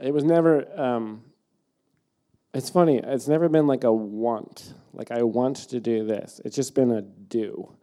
[0.02, 0.66] It was never.
[0.80, 1.24] Um,
[2.54, 3.00] it's funny.
[3.04, 4.74] It's never been like a want.
[4.94, 6.40] Like I want to do this.
[6.46, 7.76] It's just been a do.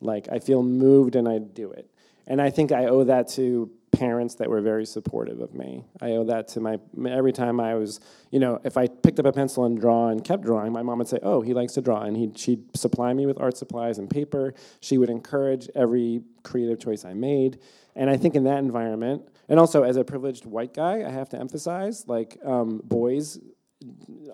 [0.00, 1.90] Like I feel moved and I do it.
[2.26, 5.84] And I think I owe that to parents that were very supportive of me.
[6.00, 6.78] I owe that to my
[7.08, 10.22] every time I was, you know, if I picked up a pencil and draw and
[10.22, 13.12] kept drawing, my mom would say, "Oh, he likes to draw," and he she'd supply
[13.14, 14.54] me with art supplies and paper.
[14.80, 17.58] She would encourage every creative choice I made,
[17.94, 21.30] and I think in that environment, and also as a privileged white guy, I have
[21.30, 23.38] to emphasize, like um, boys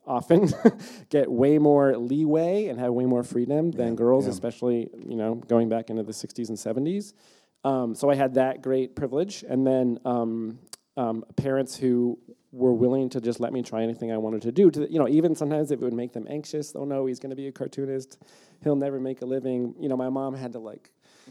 [0.07, 0.49] often
[1.11, 4.31] get way more leeway and have way more freedom than yeah, girls, yeah.
[4.31, 7.13] especially you know going back into the 60s and 70s.
[7.65, 10.59] Um, so I had that great privilege, and then um,
[10.97, 12.19] um, parents who
[12.51, 14.71] were willing to just let me try anything I wanted to do.
[14.71, 17.37] To you know, even sometimes it would make them anxious, oh no, he's going to
[17.37, 18.19] be a cartoonist,
[18.63, 19.75] he'll never make a living.
[19.79, 20.91] You know, my mom had to like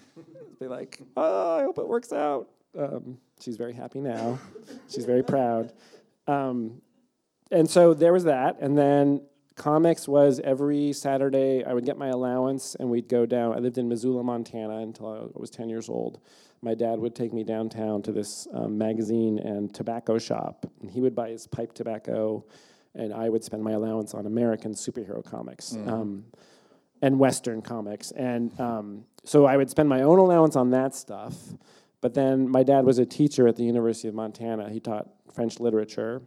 [0.60, 2.48] be like, oh, I hope it works out.
[2.78, 4.39] Um, she's very happy now.
[4.89, 5.74] she's very proud.
[6.28, 6.82] Um,
[7.52, 9.22] and so there was that, and then
[9.56, 13.54] comics was every Saturday I would get my allowance and we'd go down.
[13.54, 16.20] I lived in Missoula, Montana until I was 10 years old.
[16.62, 21.02] My dad would take me downtown to this um, magazine and tobacco shop, and he
[21.02, 22.46] would buy his pipe tobacco,
[22.94, 25.72] and I would spend my allowance on American superhero comics.
[25.72, 25.90] Mm-hmm.
[25.90, 26.26] Um,
[27.02, 28.12] and Western comics.
[28.12, 31.36] And um, so I would spend my own allowance on that stuff.
[32.00, 34.70] But then my dad was a teacher at the University of Montana.
[34.70, 36.22] He taught French literature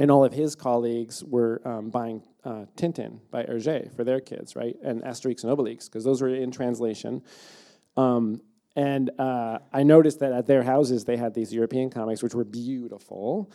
[0.00, 4.56] and all of his colleagues were um, buying uh, Tintin by Hergé for their kids,
[4.56, 4.74] right?
[4.82, 7.22] And Asterix and Obelix, because those were in translation.
[7.98, 8.40] Um,
[8.74, 12.44] and uh, I noticed that at their houses they had these European comics, which were
[12.44, 13.52] beautiful.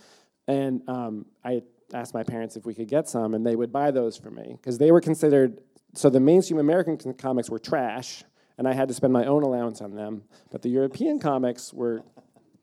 [0.47, 1.63] And um, I
[1.95, 4.55] asked my parents if we could get some, and they would buy those for me
[4.61, 5.61] because they were considered.
[5.95, 8.23] So the mainstream American comics were trash,
[8.59, 10.21] and I had to spend my own allowance on them.
[10.51, 12.03] But the European comics were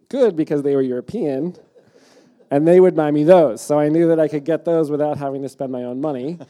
[0.09, 1.57] good because they were European
[2.53, 3.63] and they would buy me those.
[3.63, 6.39] So I knew that I could get those without having to spend my own money.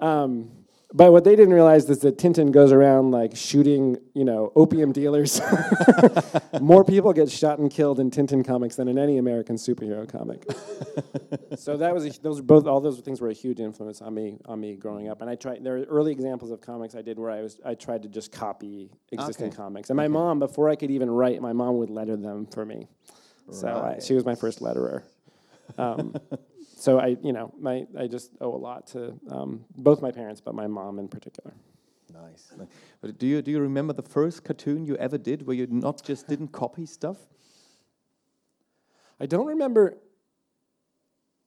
[0.00, 0.50] Um,
[0.92, 4.92] but what they didn't realize is that Tintin goes around like shooting, you know, opium
[4.92, 5.40] dealers.
[6.60, 10.44] More people get shot and killed in Tintin comics than in any American superhero comic.
[11.56, 14.38] so that was a, those both all those things were a huge influence on me
[14.44, 15.22] on me growing up.
[15.22, 17.74] And I tried there are early examples of comics I did where I was I
[17.74, 19.56] tried to just copy existing okay.
[19.56, 19.88] comics.
[19.88, 20.12] And my okay.
[20.12, 22.86] mom, before I could even write, my mom would letter them for me.
[23.46, 23.56] Right.
[23.56, 25.02] So I, she was my first letterer.
[25.78, 26.14] Um,
[26.76, 30.40] so I, you know, my I just owe a lot to um, both my parents,
[30.40, 31.52] but my mom in particular.
[32.12, 32.52] Nice.
[33.00, 36.02] But do you do you remember the first cartoon you ever did where you not
[36.04, 37.18] just didn't copy stuff?
[39.20, 39.98] I don't remember.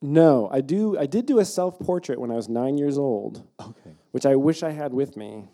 [0.02, 0.98] No, I do.
[0.98, 3.46] I did do a self-portrait when I was nine years old.
[3.60, 3.92] Okay.
[4.12, 5.50] Which I wish I had with me,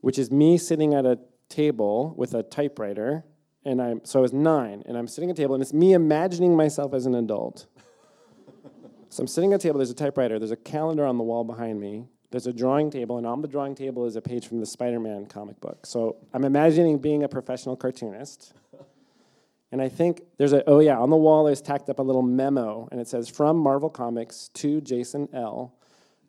[0.00, 3.24] which is me sitting at a table with a typewriter,
[3.64, 5.92] and I'm so I was nine, and I'm sitting at a table, and it's me
[5.92, 7.66] imagining myself as an adult.
[9.16, 11.42] So I'm sitting at a table, there's a typewriter, there's a calendar on the wall
[11.42, 14.60] behind me, there's a drawing table, and on the drawing table is a page from
[14.60, 15.86] the Spider Man comic book.
[15.86, 18.52] So I'm imagining being a professional cartoonist.
[19.72, 22.20] And I think there's a, oh yeah, on the wall there's tacked up a little
[22.20, 25.72] memo, and it says, From Marvel Comics to Jason L.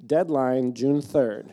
[0.05, 1.51] Deadline June 3rd.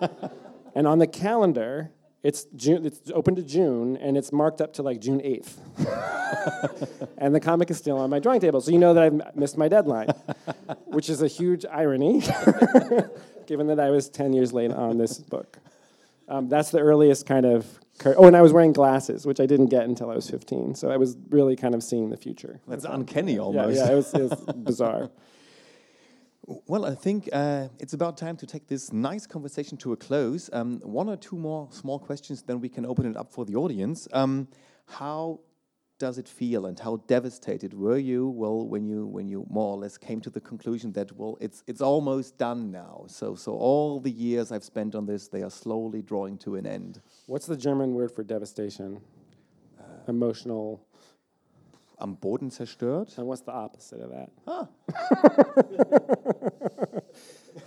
[0.74, 1.90] and on the calendar,
[2.24, 2.86] it's June.
[2.86, 5.60] It's open to June, and it's marked up to like June eighth.
[7.18, 9.58] and the comic is still on my drawing table, so you know that I've missed
[9.58, 10.08] my deadline,
[10.86, 12.22] which is a huge irony,
[13.46, 15.58] given that I was ten years late on this book.
[16.26, 17.66] Um, that's the earliest kind of.
[17.98, 20.74] Cur- oh, and I was wearing glasses, which I didn't get until I was fifteen.
[20.74, 22.58] So I was really kind of seeing the future.
[22.66, 23.76] That's uncanny, almost.
[23.76, 25.10] Yeah, yeah, it was, it was bizarre.
[26.46, 30.50] Well, I think uh, it's about time to take this nice conversation to a close.
[30.52, 33.54] Um, one or two more small questions, then we can open it up for the
[33.54, 34.06] audience.
[34.12, 34.48] Um,
[34.86, 35.40] how
[35.98, 38.28] does it feel, and how devastated were you?
[38.28, 41.62] Well, when you when you more or less came to the conclusion that well, it's
[41.66, 43.04] it's almost done now.
[43.06, 46.66] So so all the years I've spent on this, they are slowly drawing to an
[46.66, 47.00] end.
[47.26, 49.00] What's the German word for devastation?
[49.78, 50.84] Uh, Emotional
[52.00, 53.16] am Boden zerstört.
[53.18, 54.30] And what's the opposite of that?
[54.46, 54.66] Huh.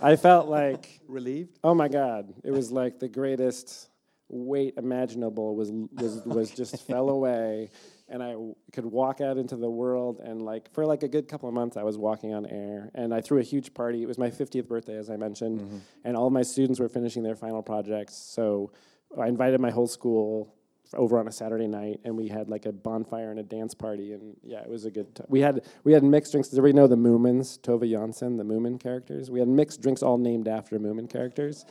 [0.00, 1.58] I felt like relieved.
[1.64, 2.32] Oh my God!
[2.44, 3.88] It was like the greatest
[4.28, 7.70] weight imaginable was was was just fell away,
[8.08, 8.36] and I
[8.72, 10.20] could walk out into the world.
[10.20, 13.14] And like for like a good couple of months, I was walking on air, and
[13.14, 14.02] I threw a huge party.
[14.02, 15.78] It was my 50th birthday, as I mentioned, mm-hmm.
[16.04, 18.14] and all my students were finishing their final projects.
[18.14, 18.72] So
[19.18, 20.54] I invited my whole school
[20.94, 24.12] over on a Saturday night, and we had like a bonfire and a dance party,
[24.12, 25.14] and yeah, it was a good.
[25.14, 26.48] T- we had we had mixed drinks.
[26.48, 29.30] Does everybody know the Moomins, Tove Jansson, the Moomin characters?
[29.30, 31.64] We had mixed drinks all named after Moomin characters,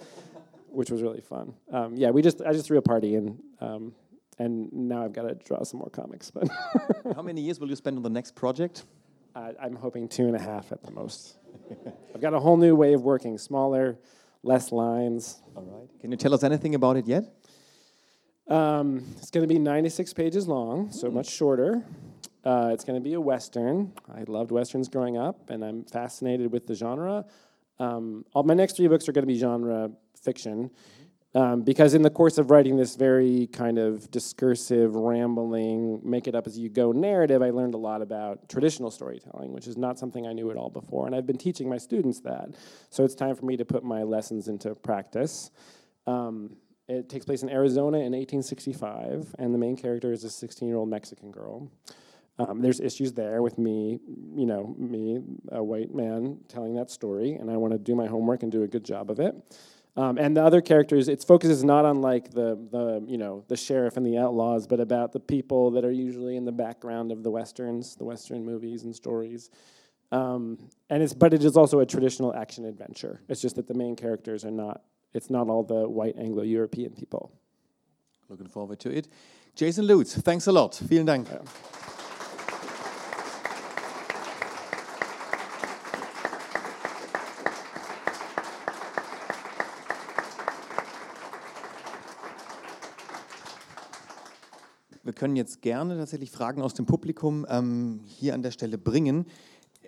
[0.69, 1.53] which was really fun.
[1.71, 3.39] Um, yeah, we just I just threw a party and.
[3.59, 3.93] Um,
[4.39, 6.29] and now I've got to draw some more comics.
[6.29, 6.47] But
[7.15, 8.85] how many years will you spend on the next project?
[9.35, 11.37] Uh, I'm hoping two and a half at the most.
[12.15, 13.97] I've got a whole new way of working, smaller,
[14.43, 15.41] less lines.
[15.55, 15.89] All right.
[16.01, 17.25] Can you tell us anything about it yet?
[18.49, 21.13] Um, it's going to be 96 pages long, so mm.
[21.13, 21.83] much shorter.
[22.45, 23.91] Uh, it's going to be a western.
[24.13, 27.25] I loved westerns growing up, and I'm fascinated with the genre.
[27.79, 29.91] Um, all my next three books are going to be genre
[30.21, 30.71] fiction.
[31.35, 36.33] Um, because in the course of writing this very kind of discursive, rambling, make it
[36.33, 39.99] up as you go narrative, I learned a lot about traditional storytelling, which is not
[39.99, 41.05] something I knew at all before.
[41.05, 42.55] And I've been teaching my students that.
[42.89, 45.51] So it's time for me to put my lessons into practice.
[46.07, 46.55] Um,
[46.87, 50.77] it takes place in Arizona in 1865, and the main character is a 16 year
[50.77, 51.69] old Mexican girl.
[52.39, 53.99] Um, there's issues there with me,
[54.35, 55.19] you know, me,
[55.51, 58.63] a white man, telling that story, and I want to do my homework and do
[58.63, 59.35] a good job of it.
[59.97, 63.43] Um, and the other characters, its focus is not on like the the you know
[63.47, 67.11] the sheriff and the outlaws, but about the people that are usually in the background
[67.11, 69.49] of the westerns, the western movies and stories.
[70.11, 70.59] Um,
[70.91, 73.21] and it's but it is also a traditional action adventure.
[73.27, 74.83] It's just that the main characters are not.
[75.13, 77.31] It's not all the white Anglo-European people.
[78.29, 79.07] Looking forward to it.
[79.55, 80.75] Jason Lutz, thanks a lot.
[80.75, 81.27] Vielen Dank.
[81.29, 81.41] Yeah.
[95.07, 99.25] Wir können jetzt gerne tatsächlich Fragen aus dem Publikum ähm, hier an der Stelle bringen.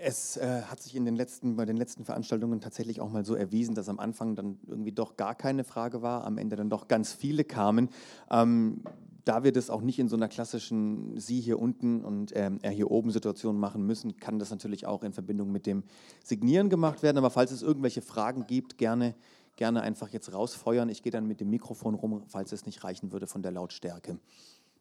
[0.02, 3.36] Es äh, hat sich in den letzten, bei den letzten Veranstaltungen tatsächlich auch mal so
[3.36, 6.88] erwiesen, dass am Anfang dann irgendwie doch gar keine Frage war, am Ende dann doch
[6.88, 7.89] ganz viele kamen.
[8.32, 8.82] Ähm,
[9.26, 12.72] da wir das auch nicht in so einer klassischen Sie hier unten und ähm, er
[12.72, 15.84] hier oben Situation machen müssen, kann das natürlich auch in Verbindung mit dem
[16.24, 17.18] Signieren gemacht werden.
[17.18, 19.14] Aber falls es irgendwelche Fragen gibt, gerne,
[19.56, 20.89] gerne einfach jetzt rausfeuern.
[20.89, 24.18] Ich gehe dann mit dem Mikrofon rum, falls es nicht reichen würde von der Lautstärke.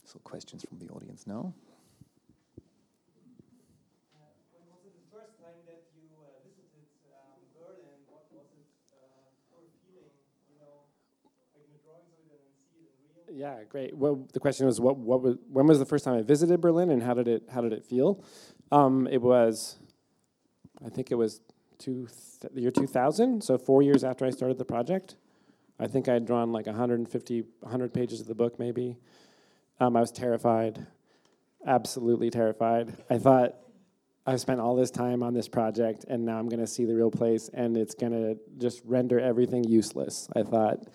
[0.05, 1.53] So questions from the audience now.
[13.39, 13.97] Yeah, great.
[13.97, 16.91] Well, the question was, what, what was, when was the first time I visited Berlin,
[16.91, 18.25] and how did it, how did it feel?
[18.73, 19.79] Um, it was,
[20.85, 21.41] I think it was
[21.79, 22.09] two
[22.41, 25.15] th- the year 2000, so four years after I started the project.
[25.79, 28.97] I think I had drawn like 150, 100 pages of the book, maybe.
[29.79, 30.85] Um, I was terrified,
[31.65, 32.93] absolutely terrified.
[33.09, 33.55] I thought
[34.27, 36.95] I've spent all this time on this project, and now I'm going to see the
[36.95, 40.29] real place, and it's going to just render everything useless.
[40.35, 40.89] I thought,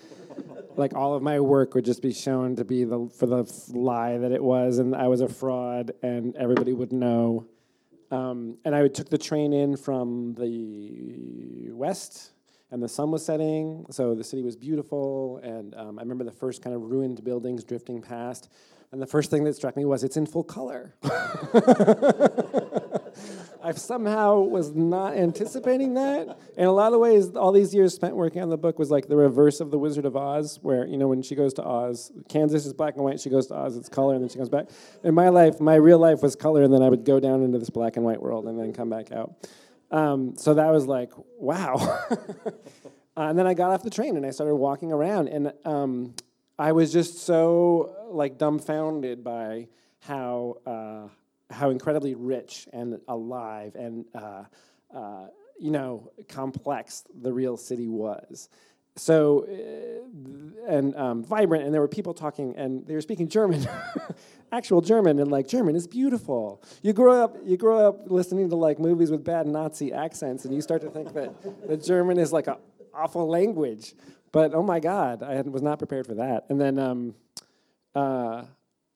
[0.77, 4.17] like all of my work would just be shown to be the for the lie
[4.17, 7.47] that it was, and I was a fraud, and everybody would know.
[8.11, 12.33] Um, and I took the train in from the west
[12.73, 15.39] and the sun was setting, so the city was beautiful.
[15.43, 18.49] And um, I remember the first kind of ruined buildings drifting past,
[18.91, 20.95] and the first thing that struck me was it's in full color.
[23.63, 26.37] I somehow was not anticipating that.
[26.57, 29.07] In a lot of ways, all these years spent working on the book was like
[29.07, 32.11] the reverse of The Wizard of Oz, where, you know, when she goes to Oz,
[32.27, 34.49] Kansas is black and white, she goes to Oz, it's color, and then she comes
[34.49, 34.67] back.
[35.03, 37.57] In my life, my real life was color, and then I would go down into
[37.57, 39.33] this black and white world and then come back out.
[39.91, 41.75] Um, so that was like, wow.
[42.11, 42.51] uh,
[43.15, 46.15] and then I got off the train and I started walking around, and um,
[46.59, 49.69] I was just so like dumbfounded by
[50.01, 51.07] how uh,
[51.53, 54.43] how incredibly rich and alive and uh,
[54.93, 55.27] uh,
[55.59, 58.49] you know complex the real city was.
[58.95, 63.67] So uh, and um, vibrant, and there were people talking, and they were speaking German,
[64.51, 66.61] actual German, and like German is beautiful.
[66.81, 70.53] You grow up, you grow up listening to like movies with bad Nazi accents, and
[70.53, 72.57] you start to think that that German is like an
[72.93, 73.95] awful language.
[74.31, 76.45] But oh my God, I was not prepared for that.
[76.49, 77.15] And then um,
[77.95, 78.43] uh,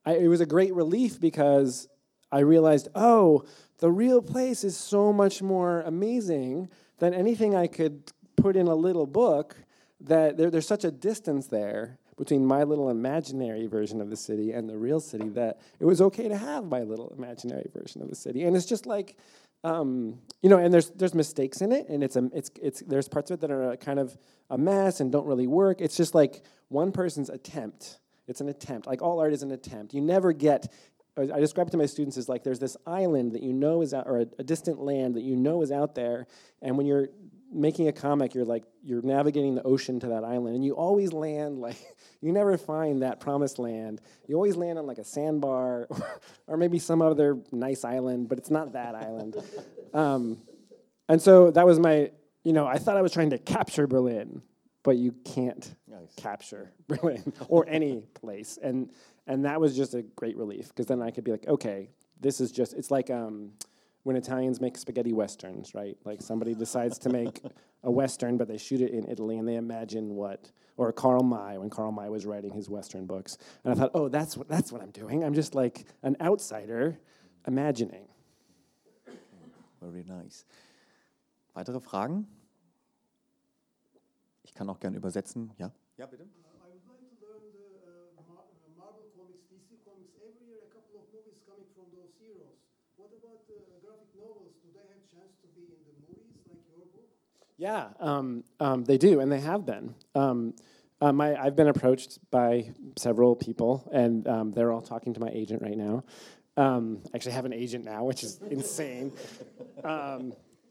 [0.05, 1.88] I, it was a great relief because
[2.32, 3.46] I realized, oh,
[3.80, 6.70] the real place is so much more amazing
[7.00, 9.56] than anything I could put in a little book.
[10.02, 14.52] That there, there's such a distance there between my little imaginary version of the city
[14.52, 18.10] and the real city that it was okay to have my little imaginary version of
[18.10, 18.44] the city.
[18.44, 19.16] And it's just like,
[19.64, 23.08] um, you know, and there's there's mistakes in it, and it's a it's it's there's
[23.08, 24.18] parts of it that are kind of
[24.50, 25.82] a mess and don't really work.
[25.82, 28.00] It's just like one person's attempt.
[28.28, 28.88] It's an attempt.
[28.88, 29.94] Like all art is an attempt.
[29.94, 30.72] You never get.
[31.18, 33.93] I describe it to my students as like there's this island that you know is
[33.93, 36.28] out, or a, a distant land that you know is out there,
[36.61, 37.09] and when you're
[37.51, 41.13] making a comic, you're like you're navigating the ocean to that island, and you always
[41.13, 41.78] land like
[42.22, 44.01] you never find that promised land.
[44.28, 45.88] You always land on like a sandbar,
[46.47, 49.36] or maybe some other nice island, but it's not that island.
[49.93, 50.39] Um,
[51.07, 52.11] and so that was my,
[52.43, 54.41] you know, I thought I was trying to capture Berlin,
[54.84, 56.13] but you can't nice.
[56.18, 58.91] capture Berlin or any place, and
[59.28, 62.42] and that was just a great relief because then I could be like, okay, this
[62.42, 63.52] is just it's like um,
[64.04, 65.98] when Italians make spaghetti westerns, right?
[66.06, 67.42] Like somebody decides to make
[67.84, 71.58] a western, but they shoot it in Italy and they imagine what, or Karl May
[71.58, 74.72] when Karl May was writing his western books, and I thought, oh, that's what that's
[74.72, 75.24] what I'm doing.
[75.24, 76.98] I'm just like an outsider,
[77.46, 78.08] imagining.
[79.82, 80.46] Very nice.
[81.54, 82.26] Weitere Fragen?
[84.44, 85.52] Ich kann auch gerne übersetzen.
[85.58, 85.72] Ja.
[85.98, 86.26] Ja, bitte.
[97.58, 99.95] Yeah, um, um, they do, and they have been.
[100.14, 100.53] Um,
[101.01, 105.30] um I, have been approached by several people, and um, they're all talking to my
[105.30, 106.03] agent right now.
[106.55, 109.12] Um, actually, have an agent now, which is insane.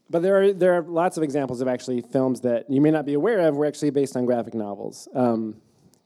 [0.08, 3.04] but there are there are lots of examples of actually films that you may not
[3.04, 5.08] be aware of were actually based on graphic novels.
[5.12, 5.54] can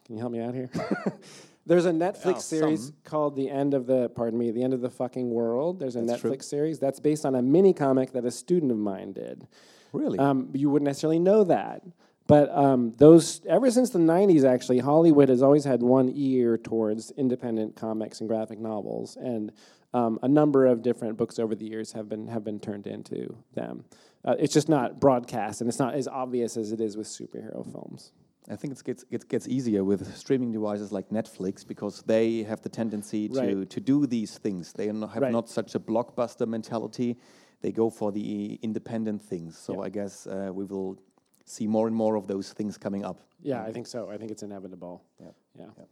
[0.09, 0.71] you help me out here?
[1.67, 2.95] There's a Netflix oh, series some.
[3.05, 5.79] called The End of the Pardon me, The End of the Fucking World.
[5.79, 6.43] There's a that's Netflix true.
[6.43, 9.47] series that's based on a mini comic that a student of mine did.
[9.93, 10.19] Really?
[10.19, 11.83] Um, you wouldn't necessarily know that.
[12.27, 17.11] But um, those, ever since the 90s, actually, Hollywood has always had one ear towards
[17.17, 19.17] independent comics and graphic novels.
[19.17, 19.51] And
[19.93, 23.37] um, a number of different books over the years have been, have been turned into
[23.55, 23.85] them.
[24.25, 27.69] Uh, it's just not broadcast, and it's not as obvious as it is with superhero
[27.73, 28.13] films.
[28.49, 32.61] I think it gets, it gets easier with streaming devices like Netflix because they have
[32.63, 33.71] the tendency to, right.
[33.71, 34.73] to do these things.
[34.73, 35.33] They have right.
[35.33, 37.17] not such a blockbuster mentality
[37.61, 39.59] they go for the independent things.
[39.59, 39.83] So.
[39.83, 40.99] I guess uh, we will
[41.45, 43.21] see more and more of those things coming up.
[43.43, 44.11] Yeah, I think so.
[44.11, 45.03] I think it's inevitable.
[45.21, 45.27] Yeah.
[45.59, 45.65] yeah.
[45.79, 45.85] yeah.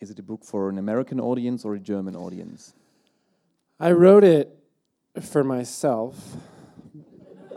[0.00, 2.74] Is it a book for an American audience or a German audience?
[3.80, 4.56] I wrote it
[5.22, 6.36] for myself.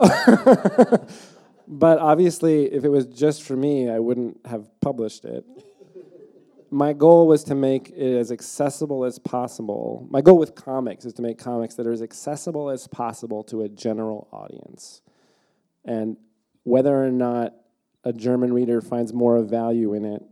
[0.00, 5.44] but obviously, if it was just for me, I wouldn't have published it
[6.70, 10.06] my goal was to make it as accessible as possible.
[10.10, 13.62] My goal with comics is to make comics that are as accessible as possible to
[13.62, 15.02] a general audience.
[15.84, 16.16] And
[16.62, 17.54] whether or not
[18.04, 20.22] a German reader finds more value in it,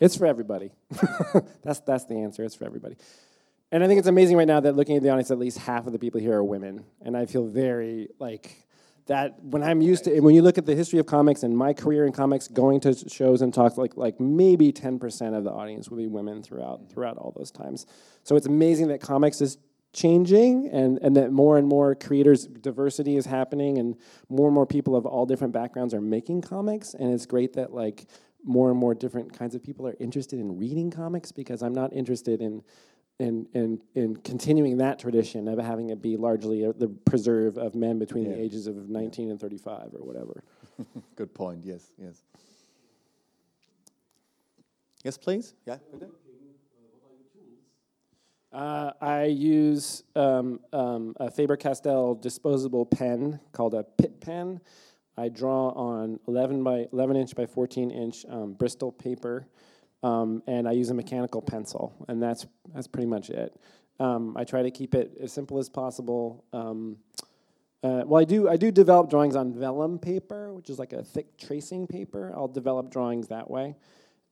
[0.00, 0.72] it's for everybody.
[1.62, 2.42] that's, that's the answer.
[2.44, 2.96] It's for everybody.
[3.70, 5.86] And I think it's amazing right now that looking at the audience, at least half
[5.86, 6.84] of the people here are women.
[7.02, 8.66] And I feel very like
[9.10, 11.72] that when I'm used to, when you look at the history of comics and my
[11.72, 15.90] career in comics, going to shows and talks, like like maybe 10% of the audience
[15.90, 17.86] will be women throughout throughout all those times.
[18.22, 19.58] So it's amazing that comics is
[19.92, 23.96] changing and, and that more and more creators diversity is happening and
[24.28, 27.74] more and more people of all different backgrounds are making comics and it's great that
[27.74, 28.06] like
[28.44, 31.92] more and more different kinds of people are interested in reading comics because I'm not
[31.92, 32.62] interested in
[33.20, 37.74] in, in, in continuing that tradition of having it be largely a, the preserve of
[37.74, 38.32] men between yeah.
[38.32, 39.32] the ages of 19 yeah.
[39.32, 40.42] and 35 or whatever.
[41.16, 42.22] Good point, yes, yes.
[45.04, 45.54] Yes, please.
[45.66, 45.76] Yeah.
[48.52, 54.60] Uh, I use um, um, a Faber-Castell disposable pen called a Pitt pen.
[55.16, 59.46] I draw on 11 by 11 inch by 14 inch um, Bristol paper
[60.02, 63.58] um, and I use a mechanical pencil, and that's that's pretty much it.
[63.98, 66.44] Um, I try to keep it as simple as possible.
[66.52, 66.96] Um,
[67.82, 71.02] uh, well, I do I do develop drawings on vellum paper, which is like a
[71.02, 72.32] thick tracing paper.
[72.34, 73.76] I'll develop drawings that way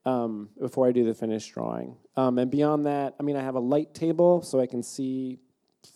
[0.05, 1.97] um, before I do the finished drawing.
[2.17, 5.39] Um, and beyond that, I mean, I have a light table so I can see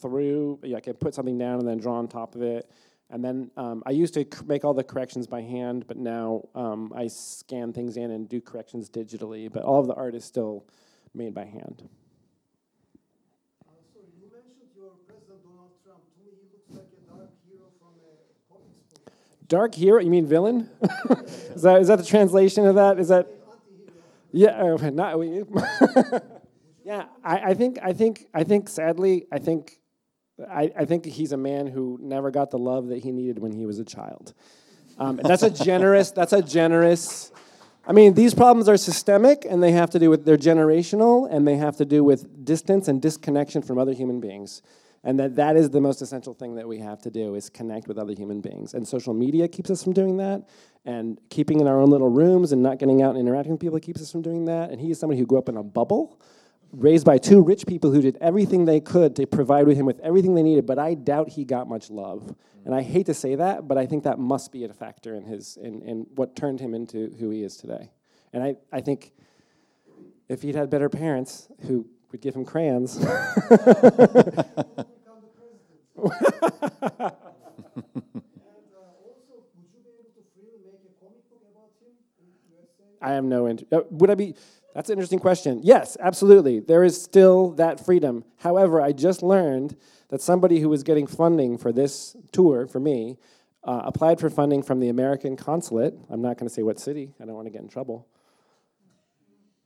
[0.01, 0.61] through.
[0.63, 2.71] Yeah, I can put something down and then draw on top of it.
[3.13, 6.93] And then um, I used to make all the corrections by hand, but now um,
[6.97, 9.53] I scan things in and do corrections digitally.
[9.53, 10.65] But all of the art is still
[11.15, 11.89] made by hand.
[19.53, 20.01] dark hero?
[20.01, 20.71] You mean villain?
[21.55, 22.99] is that is that the translation of that?
[22.99, 23.29] Is that?
[24.33, 25.19] Yeah, uh, not.
[26.85, 29.79] yeah, I, I think I think I think sadly I think
[30.51, 33.53] I, I, think he's a man who never got the love that he needed when
[33.53, 34.35] he was a child.
[34.99, 36.11] Um, that's a generous.
[36.17, 37.33] That's a generous.
[37.87, 41.49] I mean, these problems are systemic, and they have to do with they're generational, and
[41.49, 44.63] they have to do with distance and disconnection from other human beings.
[45.05, 47.89] And that that is the most essential thing that we have to do is connect
[47.89, 48.75] with other human beings.
[48.75, 50.49] And social media keeps us from doing that,
[50.85, 53.81] and keeping in our own little rooms and not getting out and interacting with people
[53.81, 54.71] keeps us from doing that.
[54.71, 56.21] And he is somebody who grew up in a bubble
[56.73, 60.35] raised by two rich people who did everything they could to provide him with everything
[60.35, 62.35] they needed, but I doubt he got much love.
[62.65, 65.25] And I hate to say that, but I think that must be a factor in
[65.25, 67.91] his in, in what turned him into who he is today.
[68.33, 69.13] And I, I think
[70.29, 73.05] if he'd had better parents who would give him crayons.
[83.03, 83.49] I have no.
[83.49, 84.35] Uh, would I be?
[84.75, 85.61] That's an interesting question.
[85.63, 86.61] Yes, absolutely.
[86.61, 88.25] There is still that freedom.
[88.39, 89.77] However, I just learned
[90.09, 93.19] that somebody who was getting funding for this tour for me
[93.65, 95.95] uh, applied for funding from the American consulate.
[96.11, 97.15] I'm not going to say what city.
[97.21, 98.09] I don't want to get in trouble.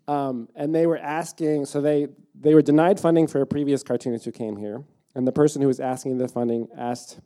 [0.09, 4.25] Um, and they were asking, so they they were denied funding for a previous cartoonist
[4.25, 4.85] who came here,
[5.15, 7.19] and the person who was asking the funding asked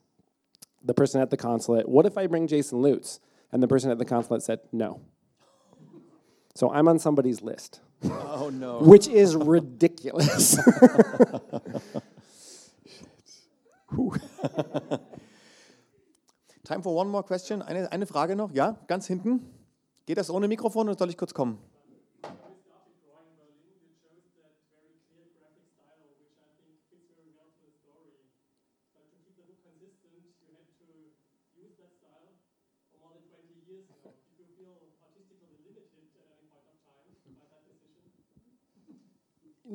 [0.83, 3.21] the person at the consulate, "What if I bring Jason Lutes?"
[3.53, 5.03] And the person at the consulate said, "No."
[6.55, 7.81] So I'm on somebody's list.
[8.03, 8.81] Oh no.
[8.85, 10.57] Which is ridiculous.
[16.65, 17.63] Time for one more question.
[17.63, 18.53] Eine, eine Frage noch.
[18.53, 19.45] Ja, ganz hinten.
[20.07, 21.59] Geht das ohne Mikrofon oder soll ich kurz kommen?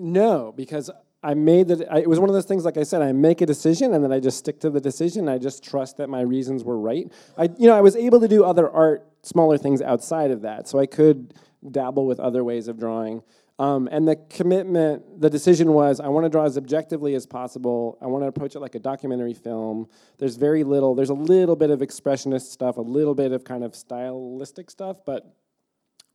[0.06, 0.91] No, because
[1.24, 1.82] I made that.
[1.97, 2.64] It was one of those things.
[2.64, 5.28] Like I said, I make a decision and then I just stick to the decision.
[5.28, 7.12] I just trust that my reasons were right.
[7.36, 10.68] I, you know, I was able to do other art, smaller things outside of that,
[10.68, 11.34] so I could
[11.72, 13.24] dabble with other ways of drawing.
[13.58, 17.97] Um, and the commitment, the decision was, I want to draw as objectively as possible.
[17.99, 19.88] I want to approach it like a documentary film.
[20.20, 20.93] There's very little.
[20.93, 24.97] There's a little bit of expressionist stuff, a little bit of kind of stylistic stuff,
[25.03, 25.36] but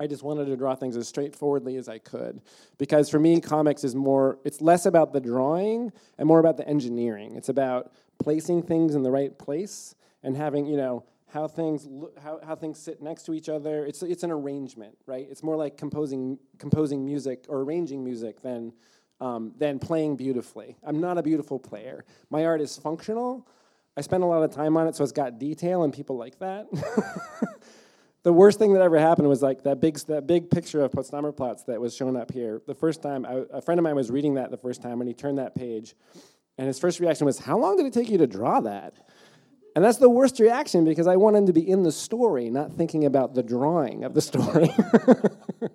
[0.00, 2.40] I just wanted to draw things as straightforwardly as I could.
[2.78, 6.66] Because for me, comics is more, it's less about the drawing and more about the
[6.66, 7.36] engineering.
[7.36, 12.18] It's about placing things in the right place and having, you know, how things look,
[12.18, 13.84] how, how things sit next to each other.
[13.84, 15.28] It's, it's an arrangement, right?
[15.30, 18.72] It's more like composing, composing music or arranging music than,
[19.20, 20.76] um, than playing beautifully.
[20.82, 22.06] I'm not a beautiful player.
[22.30, 23.46] My art is functional.
[23.98, 26.38] I spend a lot of time on it, so it's got detail, and people like
[26.38, 26.68] that.
[28.22, 31.34] the worst thing that ever happened was like that big that big picture of Potsdamer
[31.36, 32.60] Platz that was shown up here.
[32.66, 35.08] The first time, I, a friend of mine was reading that the first time, and
[35.08, 35.94] he turned that page,
[36.58, 38.94] and his first reaction was, "How long did it take you to draw that?"
[39.74, 42.72] And that's the worst reaction because I want him to be in the story, not
[42.72, 44.70] thinking about the drawing of the story.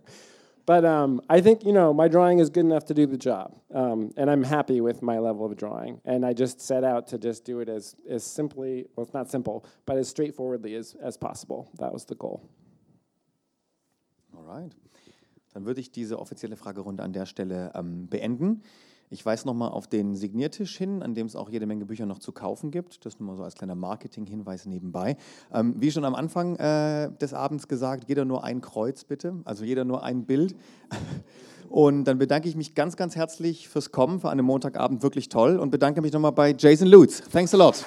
[0.65, 3.55] But um, I think you know my drawing is good enough to do the job,
[3.73, 6.01] um, and I'm happy with my level of drawing.
[6.05, 9.29] And I just set out to just do it as as simply, well, it's not
[9.29, 11.69] simple, but as straightforwardly as as possible.
[11.77, 12.49] That was the goal.
[14.35, 14.75] Alright,
[15.53, 18.63] dann würde ich diese offizielle Fragerunde an der Stelle ähm, beenden.
[19.15, 22.19] Ich weise nochmal auf den Signiertisch hin, an dem es auch jede Menge Bücher noch
[22.19, 23.05] zu kaufen gibt.
[23.05, 25.15] Das nur mal so als kleiner Marketing-Hinweis nebenbei.
[25.53, 29.63] Ähm, wie schon am Anfang äh, des Abends gesagt, jeder nur ein Kreuz bitte, also
[29.63, 30.57] jeder nur ein Bild.
[31.69, 35.57] Und dann bedanke ich mich ganz, ganz herzlich fürs Kommen, für einen Montagabend wirklich toll
[35.57, 37.23] und bedanke mich nochmal bei Jason Lutz.
[37.31, 37.83] Thanks a lot.